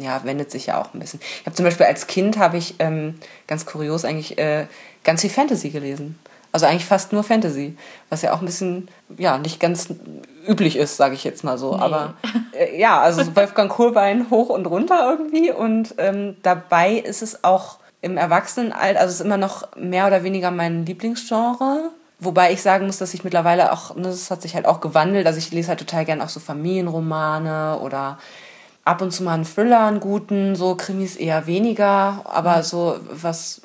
ja. 0.00 0.24
wendet 0.24 0.50
sich 0.50 0.66
ja 0.66 0.80
auch 0.80 0.94
ein 0.94 1.00
bisschen. 1.00 1.20
Ich 1.40 1.46
habe 1.46 1.54
zum 1.54 1.66
Beispiel 1.66 1.84
als 1.84 2.06
Kind 2.06 2.38
habe 2.38 2.56
ich 2.56 2.76
ähm, 2.78 3.16
ganz 3.46 3.66
kurios 3.66 4.06
eigentlich 4.06 4.38
äh, 4.38 4.64
ganz 5.04 5.20
viel 5.20 5.28
Fantasy 5.28 5.68
gelesen. 5.68 6.18
Also 6.52 6.66
eigentlich 6.66 6.84
fast 6.84 7.12
nur 7.12 7.22
Fantasy, 7.22 7.76
was 8.08 8.22
ja 8.22 8.32
auch 8.32 8.40
ein 8.40 8.46
bisschen, 8.46 8.88
ja, 9.16 9.38
nicht 9.38 9.60
ganz 9.60 9.88
üblich 10.48 10.76
ist, 10.76 10.96
sage 10.96 11.14
ich 11.14 11.22
jetzt 11.22 11.44
mal 11.44 11.58
so. 11.58 11.76
Nee. 11.76 11.82
Aber 11.82 12.14
äh, 12.52 12.78
ja, 12.78 13.00
also 13.00 13.24
Wolfgang 13.36 13.70
Kohlbein 13.70 14.30
hoch 14.30 14.48
und 14.48 14.66
runter 14.66 15.08
irgendwie. 15.10 15.52
Und 15.52 15.94
ähm, 15.98 16.36
dabei 16.42 16.94
ist 16.94 17.22
es 17.22 17.44
auch 17.44 17.78
im 18.02 18.16
Erwachsenenalter, 18.16 18.98
also 19.00 19.10
es 19.10 19.20
ist 19.20 19.26
immer 19.26 19.36
noch 19.36 19.76
mehr 19.76 20.06
oder 20.06 20.24
weniger 20.24 20.50
mein 20.50 20.86
Lieblingsgenre. 20.86 21.90
Wobei 22.18 22.52
ich 22.52 22.62
sagen 22.62 22.86
muss, 22.86 22.98
dass 22.98 23.14
ich 23.14 23.24
mittlerweile 23.24 23.72
auch, 23.72 23.94
ne, 23.94 24.02
das 24.02 24.30
hat 24.30 24.42
sich 24.42 24.54
halt 24.54 24.66
auch 24.66 24.80
gewandelt. 24.80 25.26
Also 25.26 25.38
ich 25.38 25.52
lese 25.52 25.68
halt 25.68 25.78
total 25.78 26.04
gern 26.04 26.20
auch 26.20 26.28
so 26.28 26.40
Familienromane 26.40 27.78
oder 27.80 28.18
ab 28.84 29.02
und 29.02 29.12
zu 29.12 29.22
mal 29.22 29.34
einen 29.34 29.44
Thriller, 29.44 29.86
einen 29.86 30.00
guten, 30.00 30.56
so 30.56 30.74
Krimis 30.74 31.16
eher 31.16 31.46
weniger, 31.46 32.22
aber 32.24 32.58
mhm. 32.58 32.62
so 32.62 32.96
was, 33.10 33.62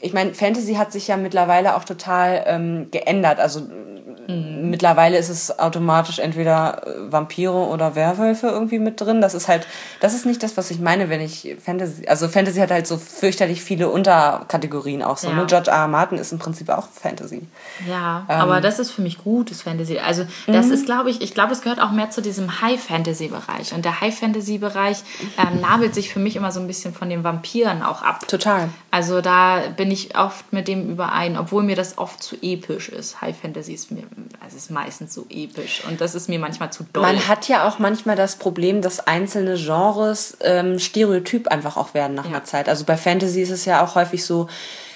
ich 0.00 0.12
meine, 0.12 0.34
Fantasy 0.34 0.74
hat 0.74 0.92
sich 0.92 1.08
ja 1.08 1.16
mittlerweile 1.16 1.76
auch 1.76 1.84
total 1.84 2.44
ähm, 2.46 2.88
geändert. 2.90 3.40
Also 3.40 3.60
mhm. 3.60 4.70
mittlerweile 4.70 5.18
ist 5.18 5.28
es 5.28 5.58
automatisch 5.58 6.18
entweder 6.18 6.86
äh, 6.86 7.12
Vampire 7.12 7.52
oder 7.52 7.94
Werwölfe 7.94 8.46
irgendwie 8.46 8.78
mit 8.78 9.00
drin. 9.00 9.20
Das 9.20 9.34
ist 9.34 9.48
halt, 9.48 9.66
das 10.00 10.14
ist 10.14 10.26
nicht 10.26 10.42
das, 10.42 10.56
was 10.56 10.70
ich 10.70 10.78
meine, 10.78 11.08
wenn 11.08 11.20
ich 11.20 11.56
Fantasy, 11.64 12.06
also 12.06 12.28
Fantasy 12.28 12.60
hat 12.60 12.70
halt 12.70 12.86
so 12.86 12.96
fürchterlich 12.96 13.62
viele 13.62 13.88
Unterkategorien 13.88 15.02
auch 15.02 15.16
so. 15.16 15.28
Ne? 15.28 15.34
Ja. 15.34 15.40
Ne? 15.40 15.46
George 15.46 15.70
R. 15.70 15.78
R. 15.78 15.88
Martin 15.88 16.18
ist 16.18 16.32
im 16.32 16.38
Prinzip 16.38 16.68
auch 16.68 16.88
Fantasy. 16.88 17.42
Ja, 17.88 18.24
ähm, 18.28 18.40
aber 18.40 18.60
das 18.60 18.78
ist 18.78 18.92
für 18.92 19.02
mich 19.02 19.18
gutes 19.18 19.62
Fantasy. 19.62 19.98
Also 19.98 20.26
das 20.46 20.66
mhm. 20.66 20.72
ist, 20.72 20.86
glaube 20.86 21.10
ich, 21.10 21.22
ich 21.22 21.34
glaube, 21.34 21.52
es 21.52 21.62
gehört 21.62 21.80
auch 21.80 21.90
mehr 21.90 22.10
zu 22.10 22.22
diesem 22.22 22.60
High-Fantasy-Bereich. 22.60 23.72
Und 23.74 23.84
der 23.84 24.00
High-Fantasy-Bereich 24.00 24.98
ähm, 25.38 25.60
nabelt 25.60 25.94
sich 25.94 26.12
für 26.12 26.20
mich 26.20 26.36
immer 26.36 26.52
so 26.52 26.60
ein 26.60 26.66
bisschen 26.66 26.94
von 26.94 27.08
den 27.08 27.24
Vampiren 27.24 27.82
auch 27.82 28.02
ab. 28.02 28.26
Total. 28.28 28.68
Also 28.90 29.20
da 29.20 29.64
bin 29.76 29.90
ich 29.90 30.16
oft 30.16 30.50
mit 30.52 30.66
dem 30.66 30.88
überein, 30.90 31.36
obwohl 31.36 31.62
mir 31.62 31.76
das 31.76 31.98
oft 31.98 32.22
zu 32.22 32.36
episch 32.40 32.88
ist. 32.88 33.20
High 33.20 33.36
Fantasy 33.36 33.74
ist 33.74 33.90
mir, 33.90 34.04
also 34.40 34.56
ist 34.56 34.70
meistens 34.70 35.12
so 35.12 35.26
episch 35.28 35.82
und 35.86 36.00
das 36.00 36.14
ist 36.14 36.28
mir 36.28 36.38
manchmal 36.38 36.72
zu 36.72 36.84
doll. 36.92 37.02
Man 37.02 37.28
hat 37.28 37.48
ja 37.48 37.68
auch 37.68 37.78
manchmal 37.78 38.16
das 38.16 38.36
Problem, 38.36 38.80
dass 38.80 39.00
einzelne 39.00 39.56
Genres 39.56 40.38
ähm, 40.40 40.78
Stereotyp 40.78 41.48
einfach 41.48 41.76
auch 41.76 41.92
werden 41.92 42.14
nach 42.14 42.24
ja. 42.24 42.30
einer 42.30 42.44
Zeit. 42.44 42.68
Also 42.68 42.84
bei 42.84 42.96
Fantasy 42.96 43.42
ist 43.42 43.50
es 43.50 43.66
ja 43.66 43.84
auch 43.84 43.94
häufig 43.94 44.24
so, 44.24 44.48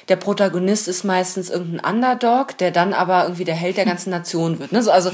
der 0.08 0.16
Protagonist 0.16 0.88
ist 0.88 1.04
meistens 1.04 1.50
irgendein 1.50 1.94
Underdog, 1.94 2.58
der 2.58 2.70
dann 2.70 2.92
aber 2.92 3.24
irgendwie 3.24 3.44
der 3.44 3.54
Held 3.54 3.76
der 3.76 3.84
ganzen 3.84 4.10
Nation 4.10 4.58
wird. 4.58 4.72
Ne? 4.72 4.82
So, 4.82 4.90
also 4.90 5.10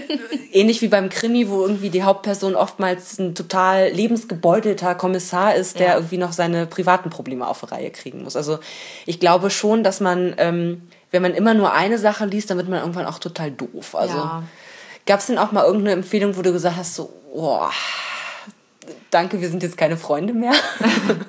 ähnlich 0.52 0.82
wie 0.82 0.88
beim 0.88 1.08
Krimi, 1.08 1.48
wo 1.48 1.62
irgendwie 1.62 1.90
die 1.90 2.02
Hauptperson 2.02 2.54
oftmals 2.54 3.18
ein 3.18 3.34
total 3.34 3.90
lebensgebeutelter 3.90 4.94
Kommissar 4.94 5.54
ist, 5.54 5.78
der 5.78 5.88
ja. 5.88 5.94
irgendwie 5.94 6.18
noch 6.18 6.32
seine 6.32 6.66
privaten 6.66 7.10
Probleme 7.10 7.46
auf 7.46 7.60
die 7.60 7.66
Reihe 7.66 7.90
kriegen 7.90 8.24
muss. 8.24 8.36
Also 8.36 8.58
ich 9.06 9.20
glaube 9.20 9.50
schon, 9.50 9.84
dass 9.84 10.00
man, 10.00 10.34
ähm, 10.38 10.88
wenn 11.10 11.22
man 11.22 11.34
immer 11.34 11.54
nur 11.54 11.72
eine 11.72 11.98
Sache 11.98 12.26
liest, 12.26 12.50
dann 12.50 12.56
wird 12.58 12.68
man 12.68 12.80
irgendwann 12.80 13.06
auch 13.06 13.18
total 13.18 13.50
doof. 13.50 13.94
Also 13.94 14.16
ja. 14.16 14.42
gab 15.06 15.20
es 15.20 15.26
denn 15.26 15.38
auch 15.38 15.52
mal 15.52 15.64
irgendeine 15.64 15.92
Empfehlung, 15.92 16.36
wo 16.36 16.42
du 16.42 16.52
gesagt 16.52 16.76
hast, 16.76 16.94
so, 16.94 17.12
boah, 17.32 17.70
danke, 19.12 19.40
wir 19.40 19.48
sind 19.48 19.62
jetzt 19.62 19.76
keine 19.76 19.96
Freunde 19.96 20.32
mehr. 20.32 20.52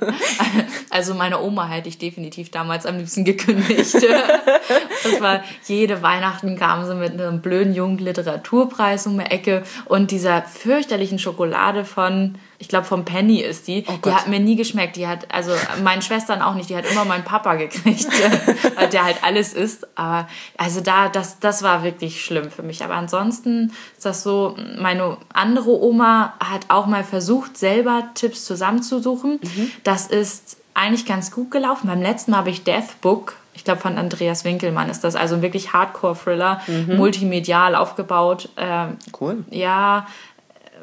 also 0.90 1.14
meine 1.14 1.42
Oma 1.42 1.68
hätte 1.68 1.90
ich 1.90 1.98
definitiv 1.98 2.50
damals 2.50 2.86
am 2.86 2.98
liebsten 2.98 3.26
gekündigt. 3.26 3.94
das 3.94 5.22
war 5.22 5.44
jede 5.66 6.02
Weihnachten 6.02 6.58
kam 6.58 6.86
sie 6.86 6.96
mit 6.96 7.14
einem 7.14 7.42
blöden 7.42 7.76
jungen 7.76 8.00
Literaturpreis 8.00 9.06
um 9.06 9.20
die 9.20 9.26
Ecke 9.26 9.64
und 9.86 10.12
dieser 10.12 10.42
fürchterlichen 10.44 11.20
Schokolade 11.20 11.86
von 11.86 12.36
ich 12.64 12.70
glaube 12.70 12.86
vom 12.86 13.04
Penny 13.04 13.42
ist 13.42 13.68
die. 13.68 13.84
Oh 13.90 13.98
die 14.06 14.10
hat 14.10 14.30
mir 14.30 14.40
nie 14.40 14.56
geschmeckt. 14.56 14.96
Die 14.96 15.06
hat, 15.06 15.30
also 15.34 15.52
meinen 15.84 16.02
Schwestern 16.02 16.42
auch 16.42 16.56
nicht. 16.56 16.70
Die 16.70 16.78
hat 16.78 16.90
immer 16.90 17.04
meinen 17.04 17.26
Papa 17.26 17.56
gekriegt, 17.56 18.08
weil 18.78 18.88
der 18.88 19.04
halt 19.04 19.22
alles 19.22 19.54
isst. 19.54 19.86
Aber 19.98 20.30
also 20.58 20.80
da, 20.80 21.10
das, 21.10 21.40
das 21.40 21.62
war 21.62 21.84
wirklich 21.84 22.24
schlimm 22.24 22.50
für 22.50 22.64
mich. 22.64 22.82
Aber 22.82 22.96
ansonsten 22.96 23.74
ist 23.98 24.06
das 24.06 24.24
so, 24.24 24.56
meine 24.80 25.18
andere 25.34 25.72
Oma 25.72 26.36
hat 26.40 26.62
auch 26.70 26.86
mal 26.86 27.04
versucht, 27.04 27.58
selber 27.58 28.08
Tipps 28.14 28.46
zusammenzusuchen. 28.46 29.42
Mhm. 29.44 29.72
Das 29.84 30.08
ist 30.08 30.56
eigentlich 30.74 31.06
ganz 31.06 31.32
gut 31.32 31.52
gelaufen. 31.52 31.88
Beim 31.88 32.02
letzten 32.02 32.32
Mal 32.32 32.38
habe 32.38 32.50
ich 32.50 32.64
Death 32.64 33.02
Book 33.02 33.36
ich 33.56 33.64
glaube, 33.64 33.82
von 33.82 34.00
Andreas 34.00 34.46
Winkelmann 34.46 34.90
ist 34.90 35.04
das. 35.04 35.16
Also 35.16 35.44
wirklich 35.44 35.74
Hardcore-Thriller, 35.74 36.62
mhm. 36.66 36.98
multimedial 36.98 37.76
aufgebaut. 37.76 38.50
Ähm, 38.58 38.98
cool. 39.22 39.46
Ja, 39.52 40.08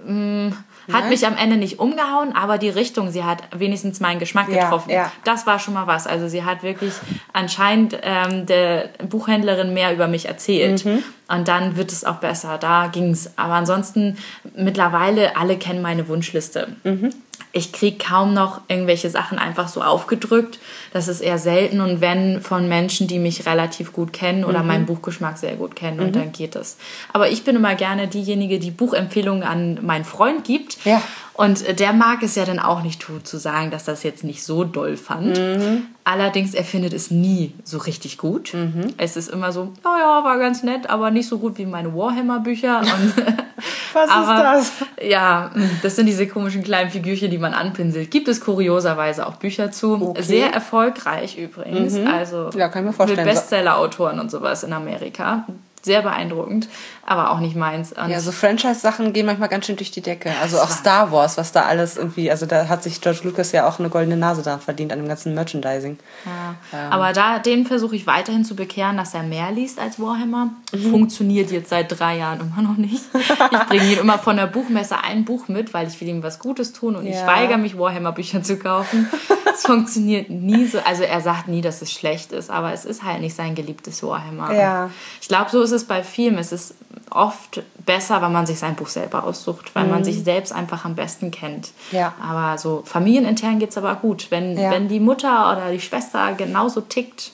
ähm, 0.06 0.54
hat 0.92 1.08
mich 1.08 1.26
am 1.26 1.36
Ende 1.36 1.56
nicht 1.56 1.78
umgehauen, 1.78 2.34
aber 2.34 2.58
die 2.58 2.68
Richtung, 2.68 3.10
sie 3.10 3.24
hat 3.24 3.42
wenigstens 3.56 4.00
meinen 4.00 4.18
Geschmack 4.18 4.48
getroffen. 4.48 4.90
Das 5.24 5.46
war 5.46 5.58
schon 5.58 5.74
mal 5.74 5.86
was. 5.86 6.06
Also 6.06 6.28
sie 6.28 6.44
hat 6.44 6.62
wirklich 6.62 6.94
anscheinend 7.32 7.98
ähm, 8.02 8.46
der 8.46 8.90
Buchhändlerin 9.08 9.72
mehr 9.74 9.92
über 9.92 10.08
mich 10.08 10.26
erzählt. 10.26 10.84
Mhm. 10.84 11.02
Und 11.28 11.48
dann 11.48 11.76
wird 11.76 11.92
es 11.92 12.04
auch 12.04 12.16
besser. 12.16 12.58
Da 12.58 12.88
ging 12.88 13.10
es. 13.10 13.38
Aber 13.38 13.54
ansonsten, 13.54 14.18
mittlerweile, 14.56 15.36
alle 15.36 15.56
kennen 15.56 15.82
meine 15.82 16.08
Wunschliste. 16.08 16.76
Mhm 16.84 17.12
ich 17.52 17.72
kriege 17.72 17.98
kaum 17.98 18.32
noch 18.32 18.60
irgendwelche 18.68 19.10
Sachen 19.10 19.38
einfach 19.38 19.68
so 19.68 19.82
aufgedrückt. 19.82 20.60
Das 20.92 21.08
ist 21.08 21.20
eher 21.20 21.38
selten 21.38 21.80
und 21.80 22.00
wenn 22.00 22.40
von 22.40 22.68
Menschen, 22.68 23.08
die 23.08 23.18
mich 23.18 23.46
relativ 23.46 23.92
gut 23.92 24.12
kennen 24.12 24.44
oder 24.44 24.60
mhm. 24.60 24.66
meinen 24.66 24.86
Buchgeschmack 24.86 25.36
sehr 25.36 25.56
gut 25.56 25.74
kennen 25.74 25.98
mhm. 25.98 26.04
und 26.04 26.16
dann 26.16 26.32
geht 26.32 26.54
es. 26.54 26.76
Aber 27.12 27.28
ich 27.28 27.42
bin 27.42 27.56
immer 27.56 27.74
gerne 27.74 28.06
diejenige, 28.06 28.60
die 28.60 28.70
Buchempfehlungen 28.70 29.42
an 29.42 29.78
meinen 29.84 30.04
Freund 30.04 30.44
gibt. 30.44 30.84
Ja. 30.84 31.02
Und 31.34 31.80
der 31.80 31.92
mag 31.92 32.22
es 32.22 32.34
ja 32.34 32.44
dann 32.44 32.58
auch 32.58 32.82
nicht 32.82 33.00
tun, 33.00 33.24
zu 33.24 33.38
sagen, 33.38 33.70
dass 33.70 33.84
das 33.84 34.02
jetzt 34.02 34.24
nicht 34.24 34.44
so 34.44 34.62
doll 34.62 34.96
fand. 34.96 35.38
Mhm. 35.38 35.86
Allerdings, 36.04 36.54
er 36.54 36.64
findet 36.64 36.92
es 36.92 37.10
nie 37.10 37.54
so 37.64 37.78
richtig 37.78 38.18
gut. 38.18 38.52
Mhm. 38.52 38.92
Es 38.98 39.16
ist 39.16 39.28
immer 39.28 39.50
so, 39.50 39.72
naja, 39.82 40.22
war 40.22 40.38
ganz 40.38 40.62
nett, 40.62 40.90
aber 40.90 41.10
nicht 41.10 41.28
so 41.28 41.38
gut 41.38 41.56
wie 41.56 41.66
meine 41.66 41.94
Warhammer-Bücher. 41.94 42.82
Was 43.92 44.10
aber, 44.10 44.58
ist 44.58 44.72
das? 44.80 45.06
Ja, 45.08 45.50
das 45.82 45.96
sind 45.96 46.06
diese 46.06 46.26
komischen 46.26 46.62
kleinen 46.62 46.90
Figürchen, 46.90 47.30
die 47.30 47.38
man 47.38 47.54
anpinselt. 47.54 48.10
Gibt 48.10 48.28
es 48.28 48.40
kurioserweise 48.40 49.26
auch 49.26 49.36
Bücher 49.36 49.70
zu. 49.70 50.10
Okay. 50.10 50.22
Sehr 50.22 50.52
erfolgreich 50.52 51.36
übrigens. 51.36 51.94
Mhm. 51.94 52.06
Also 52.06 52.50
ja, 52.56 52.68
kann 52.68 52.82
ich 52.82 52.88
mir 52.88 52.92
vorstellen. 52.92 53.24
Mit 53.24 53.34
Bestseller-Autoren 53.34 54.20
und 54.20 54.30
sowas 54.30 54.62
in 54.62 54.72
Amerika 54.72 55.44
sehr 55.82 56.02
beeindruckend, 56.02 56.68
aber 57.06 57.30
auch 57.30 57.40
nicht 57.40 57.56
meins. 57.56 57.92
Und 57.92 58.10
ja, 58.10 58.20
so 58.20 58.32
Franchise-Sachen 58.32 59.12
gehen 59.12 59.26
manchmal 59.26 59.48
ganz 59.48 59.66
schön 59.66 59.76
durch 59.76 59.90
die 59.90 60.02
Decke. 60.02 60.30
Also 60.40 60.60
auch 60.60 60.70
Star 60.70 61.10
Wars, 61.10 61.38
was 61.38 61.52
da 61.52 61.62
alles 61.62 61.96
irgendwie, 61.96 62.30
also 62.30 62.46
da 62.46 62.68
hat 62.68 62.82
sich 62.82 63.00
George 63.00 63.20
Lucas 63.24 63.52
ja 63.52 63.66
auch 63.66 63.78
eine 63.78 63.88
goldene 63.88 64.16
Nase 64.16 64.42
da 64.42 64.58
verdient 64.58 64.92
an 64.92 64.98
dem 64.98 65.08
ganzen 65.08 65.34
Merchandising. 65.34 65.98
Ja. 66.26 66.78
Ähm. 66.78 66.92
Aber 66.92 67.12
da, 67.12 67.38
den 67.38 67.66
versuche 67.66 67.96
ich 67.96 68.06
weiterhin 68.06 68.44
zu 68.44 68.54
bekehren, 68.54 68.96
dass 68.96 69.14
er 69.14 69.22
mehr 69.22 69.50
liest 69.50 69.78
als 69.78 69.98
Warhammer. 69.98 70.50
Mhm. 70.72 70.90
Funktioniert 70.90 71.50
jetzt 71.50 71.70
seit 71.70 71.98
drei 71.98 72.18
Jahren 72.18 72.40
immer 72.40 72.62
noch 72.62 72.76
nicht. 72.76 73.02
Ich 73.14 73.58
bringe 73.68 73.84
ihm 73.84 73.98
immer 73.98 74.18
von 74.18 74.36
der 74.36 74.46
Buchmesse 74.46 75.02
ein 75.02 75.24
Buch 75.24 75.48
mit, 75.48 75.72
weil 75.72 75.88
ich 75.88 76.00
will 76.00 76.08
ihm 76.08 76.22
was 76.22 76.38
Gutes 76.38 76.72
tun 76.72 76.96
und 76.96 77.06
ja. 77.06 77.12
ich 77.12 77.26
weigere 77.26 77.58
mich, 77.58 77.78
Warhammer-Bücher 77.78 78.42
zu 78.42 78.56
kaufen. 78.56 79.08
Es 79.52 79.62
funktioniert 79.62 80.30
nie 80.30 80.66
so. 80.66 80.78
Also 80.84 81.02
er 81.02 81.20
sagt 81.20 81.48
nie, 81.48 81.60
dass 81.60 81.82
es 81.82 81.90
schlecht 81.90 82.32
ist, 82.32 82.50
aber 82.50 82.72
es 82.72 82.84
ist 82.84 83.02
halt 83.02 83.20
nicht 83.20 83.34
sein 83.34 83.54
geliebtes 83.54 84.02
Warhammer. 84.02 84.52
Ja. 84.54 84.90
Ich 85.20 85.28
glaube, 85.28 85.50
so 85.50 85.62
ist 85.62 85.69
es 85.72 85.84
bei 85.84 86.02
vielen. 86.02 86.38
Es 86.38 86.52
ist 86.52 86.74
oft 87.10 87.62
besser, 87.84 88.22
wenn 88.22 88.32
man 88.32 88.46
sich 88.46 88.58
sein 88.58 88.76
Buch 88.76 88.88
selber 88.88 89.24
aussucht, 89.24 89.74
weil 89.74 89.84
mhm. 89.84 89.90
man 89.90 90.04
sich 90.04 90.22
selbst 90.22 90.52
einfach 90.52 90.84
am 90.84 90.94
besten 90.94 91.30
kennt. 91.30 91.70
Ja. 91.92 92.14
Aber 92.22 92.58
so 92.58 92.82
familienintern 92.84 93.58
geht 93.58 93.70
es 93.70 93.78
aber 93.78 93.96
gut. 93.96 94.28
Wenn, 94.30 94.56
ja. 94.56 94.70
wenn 94.70 94.88
die 94.88 95.00
Mutter 95.00 95.52
oder 95.52 95.70
die 95.70 95.80
Schwester 95.80 96.34
genauso 96.34 96.80
tickt. 96.80 97.32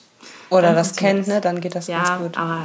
Oder 0.49 0.73
das 0.73 0.95
kennt, 0.95 1.27
ne, 1.27 1.41
dann 1.41 1.59
geht 1.59 1.75
das 1.75 1.87
ja, 1.87 2.01
ganz 2.01 2.21
gut. 2.21 2.37
Aber 2.37 2.61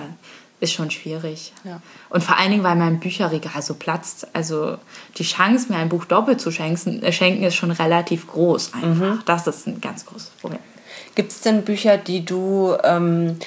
ist 0.63 0.73
schon 0.73 0.93
schwierig. 0.93 1.53
Ja. 1.65 1.83
Und 2.09 2.23
vor 2.23 2.39
allen 2.39 2.53
Dingen, 2.53 2.63
weil 2.63 2.77
mein 2.77 3.01
Bücherregal 3.01 3.63
so 3.63 3.75
platzt. 3.75 4.29
Also 4.33 4.79
die 5.19 5.25
Chance, 5.25 5.73
mir 5.73 5.79
ein 5.79 5.89
Buch 5.89 6.05
doppelt 6.05 6.41
zu 6.41 6.53
schenken, 6.53 7.03
äh, 7.03 7.13
schenken 7.13 7.43
ist 7.43 7.57
schon 7.57 7.73
relativ 7.73 8.29
groß 8.29 8.75
einfach. 8.75 9.15
Mhm. 9.15 9.23
Das 9.27 9.49
ist 9.49 9.67
ein 9.67 9.81
ganz 9.81 10.07
großes 10.07 10.31
Problem. 10.41 10.61
Gibt 11.17 11.33
es 11.33 11.41
denn 11.41 11.63
Bücher, 11.63 11.99
die 11.99 12.25
du 12.25 12.77
ähm, 12.85 13.39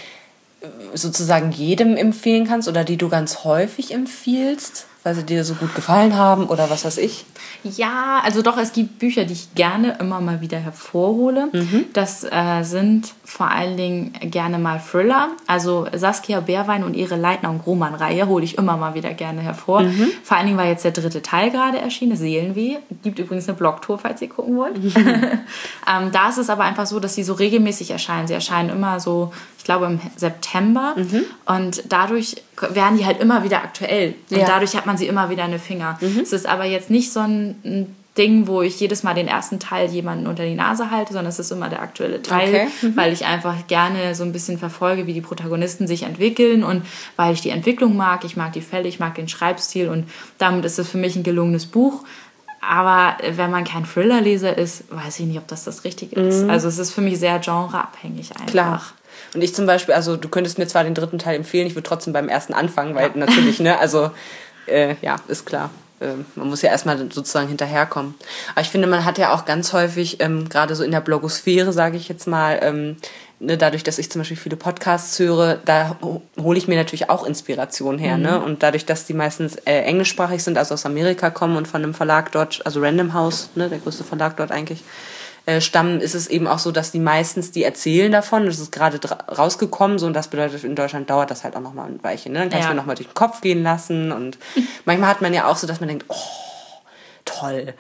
sozusagen 0.93 1.51
jedem 1.51 1.97
empfehlen 1.97 2.47
kannst 2.47 2.67
oder 2.67 2.83
die 2.83 2.97
du 2.97 3.09
ganz 3.09 3.43
häufig 3.43 3.93
empfiehlst, 3.93 4.87
weil 5.05 5.13
sie 5.13 5.23
dir 5.23 5.43
so 5.43 5.53
gut 5.53 5.75
gefallen 5.75 6.15
haben 6.15 6.47
oder 6.47 6.67
was 6.71 6.83
weiß 6.83 6.97
ich? 6.97 7.25
Ja, 7.63 8.21
also 8.23 8.41
doch, 8.41 8.57
es 8.57 8.73
gibt 8.73 8.97
Bücher, 8.97 9.23
die 9.25 9.33
ich 9.33 9.53
gerne 9.53 9.97
immer 9.99 10.19
mal 10.19 10.41
wieder 10.41 10.57
hervorhole. 10.57 11.49
Mhm. 11.53 11.85
Das 11.93 12.23
äh, 12.23 12.63
sind 12.63 13.13
vor 13.23 13.51
allen 13.51 13.77
Dingen 13.77 14.13
gerne 14.19 14.57
mal 14.57 14.79
Thriller. 14.79 15.29
Also 15.45 15.85
Saskia 15.93 16.39
Bärwein 16.39 16.83
und 16.83 16.95
ihre 16.95 17.17
Leitner- 17.17 17.51
und 17.51 17.63
Grohmann-Reihe 17.63 18.27
hole 18.27 18.43
ich 18.43 18.57
immer 18.57 18.77
mal 18.77 18.95
wieder 18.95 19.13
gerne 19.13 19.41
hervor. 19.41 19.81
Mhm. 19.81 20.09
Vor 20.23 20.37
allen 20.37 20.47
Dingen 20.47 20.57
war 20.57 20.65
jetzt 20.65 20.85
der 20.85 20.91
dritte 20.91 21.21
Teil 21.21 21.51
gerade 21.51 21.77
erschienen, 21.77 22.17
Seelenweh. 22.17 22.77
Gibt 23.03 23.19
übrigens 23.19 23.47
eine 23.47 23.55
Blogtour, 23.55 23.99
falls 23.99 24.23
ihr 24.23 24.29
gucken 24.29 24.57
wollt. 24.57 24.83
Mhm. 24.83 24.95
ähm, 24.95 26.11
da 26.11 26.29
ist 26.29 26.39
es 26.39 26.49
aber 26.49 26.63
einfach 26.63 26.87
so, 26.87 26.99
dass 26.99 27.13
sie 27.13 27.23
so 27.23 27.33
regelmäßig 27.33 27.91
erscheinen. 27.91 28.27
Sie 28.27 28.33
erscheinen 28.33 28.69
immer 28.69 28.99
so, 28.99 29.31
ich 29.59 29.63
glaube 29.63 29.85
im 29.85 29.99
September. 30.15 30.95
Mhm. 30.95 31.25
Und 31.45 31.83
dadurch 31.89 32.37
werden 32.61 32.97
die 32.97 33.05
halt 33.05 33.19
immer 33.19 33.43
wieder 33.43 33.57
aktuell. 33.57 34.15
Und 34.29 34.37
ja. 34.37 34.45
dadurch 34.45 34.75
hat 34.75 34.85
man 34.85 34.94
sie 34.97 35.07
immer 35.07 35.29
wieder 35.29 35.45
in 35.45 35.51
den 35.51 35.59
Finger. 35.59 35.97
Mhm. 36.01 36.19
Es 36.21 36.33
ist 36.33 36.47
aber 36.47 36.65
jetzt 36.65 36.89
nicht 36.89 37.11
so 37.11 37.19
ein, 37.21 37.55
ein 37.63 37.95
Ding, 38.17 38.47
wo 38.47 38.61
ich 38.61 38.79
jedes 38.79 39.03
Mal 39.03 39.13
den 39.13 39.27
ersten 39.27 39.59
Teil 39.59 39.89
jemanden 39.89 40.27
unter 40.27 40.45
die 40.45 40.55
Nase 40.55 40.89
halte, 40.89 41.11
sondern 41.11 41.29
es 41.29 41.39
ist 41.39 41.51
immer 41.51 41.67
der 41.67 41.81
aktuelle 41.81 42.21
Teil, 42.21 42.47
okay. 42.47 42.67
mhm. 42.81 42.95
weil 42.95 43.11
ich 43.11 43.25
einfach 43.25 43.67
gerne 43.67 44.15
so 44.15 44.23
ein 44.23 44.31
bisschen 44.31 44.57
verfolge, 44.57 45.05
wie 45.05 45.13
die 45.13 45.21
Protagonisten 45.21 45.85
sich 45.85 46.03
entwickeln 46.03 46.63
und 46.63 46.85
weil 47.17 47.33
ich 47.33 47.41
die 47.41 47.49
Entwicklung 47.49 47.97
mag, 47.97 48.23
ich 48.23 48.37
mag 48.37 48.53
die 48.53 48.61
Fälle, 48.61 48.87
ich 48.87 48.99
mag 48.99 49.15
den 49.15 49.27
Schreibstil 49.27 49.89
und 49.89 50.09
damit 50.37 50.63
ist 50.63 50.79
es 50.79 50.89
für 50.89 50.97
mich 50.97 51.15
ein 51.15 51.23
gelungenes 51.23 51.65
Buch. 51.65 52.03
Aber 52.61 53.17
wenn 53.35 53.51
man 53.51 53.63
kein 53.63 53.85
Thriller-Leser 53.85 54.57
ist, 54.57 54.85
weiß 54.89 55.19
ich 55.19 55.25
nicht, 55.27 55.37
ob 55.37 55.47
das 55.47 55.65
das 55.65 55.83
Richtige 55.83 56.19
ist. 56.19 56.43
Mhm. 56.43 56.49
Also 56.49 56.67
es 56.67 56.79
ist 56.79 56.91
für 56.91 57.01
mich 57.01 57.19
sehr 57.19 57.37
genreabhängig 57.39 58.31
einfach. 58.31 58.47
Klar. 58.47 58.81
Und 59.33 59.43
ich 59.43 59.53
zum 59.53 59.65
Beispiel, 59.65 59.93
also 59.93 60.17
du 60.17 60.29
könntest 60.29 60.57
mir 60.57 60.67
zwar 60.67 60.83
den 60.83 60.95
dritten 60.95 61.19
Teil 61.19 61.35
empfehlen, 61.35 61.67
ich 61.67 61.75
würde 61.75 61.87
trotzdem 61.87 62.13
beim 62.13 62.29
ersten 62.29 62.53
anfangen, 62.53 62.95
weil 62.95 63.09
ja. 63.09 63.17
natürlich, 63.17 63.59
ne, 63.59 63.77
also 63.77 64.11
äh, 64.67 64.95
ja, 65.01 65.17
ist 65.27 65.45
klar. 65.45 65.69
äh, 65.99 66.13
man 66.35 66.49
muss 66.49 66.61
ja 66.61 66.69
erstmal 66.69 66.97
sozusagen 66.97 67.47
hinterherkommen. 67.47 68.15
Aber 68.53 68.61
ich 68.61 68.69
finde, 68.69 68.87
man 68.87 69.05
hat 69.05 69.17
ja 69.17 69.33
auch 69.33 69.45
ganz 69.45 69.73
häufig, 69.73 70.21
ähm, 70.21 70.49
gerade 70.49 70.75
so 70.75 70.83
in 70.83 70.91
der 70.91 71.01
Blogosphäre, 71.01 71.73
sage 71.73 71.97
ich 71.97 72.07
jetzt 72.09 72.27
mal, 72.27 72.59
ähm, 72.61 72.97
ne, 73.39 73.57
dadurch, 73.57 73.83
dass 73.83 73.97
ich 73.97 74.11
zum 74.11 74.21
Beispiel 74.21 74.37
viele 74.37 74.55
Podcasts 74.55 75.17
höre, 75.19 75.57
da 75.65 75.97
hole 76.37 76.57
ich 76.57 76.67
mir 76.67 76.77
natürlich 76.77 77.09
auch 77.09 77.25
Inspiration 77.25 77.97
her. 77.97 78.17
Ne? 78.17 78.31
Mhm. 78.31 78.37
Ne? 78.37 78.41
Und 78.43 78.63
dadurch, 78.63 78.85
dass 78.85 79.05
die 79.05 79.13
meistens 79.13 79.55
äh, 79.65 79.81
englischsprachig 79.81 80.43
sind, 80.43 80.57
also 80.57 80.73
aus 80.73 80.85
Amerika 80.85 81.29
kommen 81.29 81.57
und 81.57 81.67
von 81.67 81.83
einem 81.83 81.93
Verlag 81.93 82.31
dort, 82.31 82.65
also 82.65 82.81
Random 82.81 83.13
House, 83.13 83.49
ne, 83.55 83.69
der 83.69 83.79
größte 83.79 84.03
Verlag 84.03 84.37
dort 84.37 84.51
eigentlich, 84.51 84.83
äh, 85.45 85.61
stammen, 85.61 86.01
ist 86.01 86.15
es 86.15 86.27
eben 86.27 86.47
auch 86.47 86.59
so, 86.59 86.71
dass 86.71 86.91
die 86.91 86.99
meistens, 86.99 87.51
die 87.51 87.63
erzählen 87.63 88.11
davon, 88.11 88.45
das 88.45 88.59
ist 88.59 88.71
gerade 88.71 88.99
rausgekommen, 89.29 89.99
so 89.99 90.07
und 90.07 90.13
das 90.13 90.27
bedeutet, 90.27 90.63
in 90.63 90.75
Deutschland 90.75 91.09
dauert 91.09 91.29
das 91.29 91.43
halt 91.43 91.55
auch 91.55 91.61
nochmal 91.61 91.87
ein 91.87 92.03
Weilchen. 92.03 92.33
Ne? 92.33 92.39
Dann 92.39 92.49
kannst 92.49 92.65
du 92.65 92.69
ja. 92.69 92.73
mir 92.73 92.79
nochmal 92.79 92.95
durch 92.95 93.07
den 93.07 93.13
Kopf 93.13 93.41
gehen 93.41 93.61
lassen 93.61 94.11
und 94.11 94.37
manchmal 94.85 95.09
hat 95.09 95.21
man 95.21 95.33
ja 95.33 95.47
auch 95.47 95.57
so, 95.57 95.67
dass 95.67 95.79
man 95.79 95.89
denkt, 95.89 96.05
oh, 96.07 96.15
toll. 97.25 97.73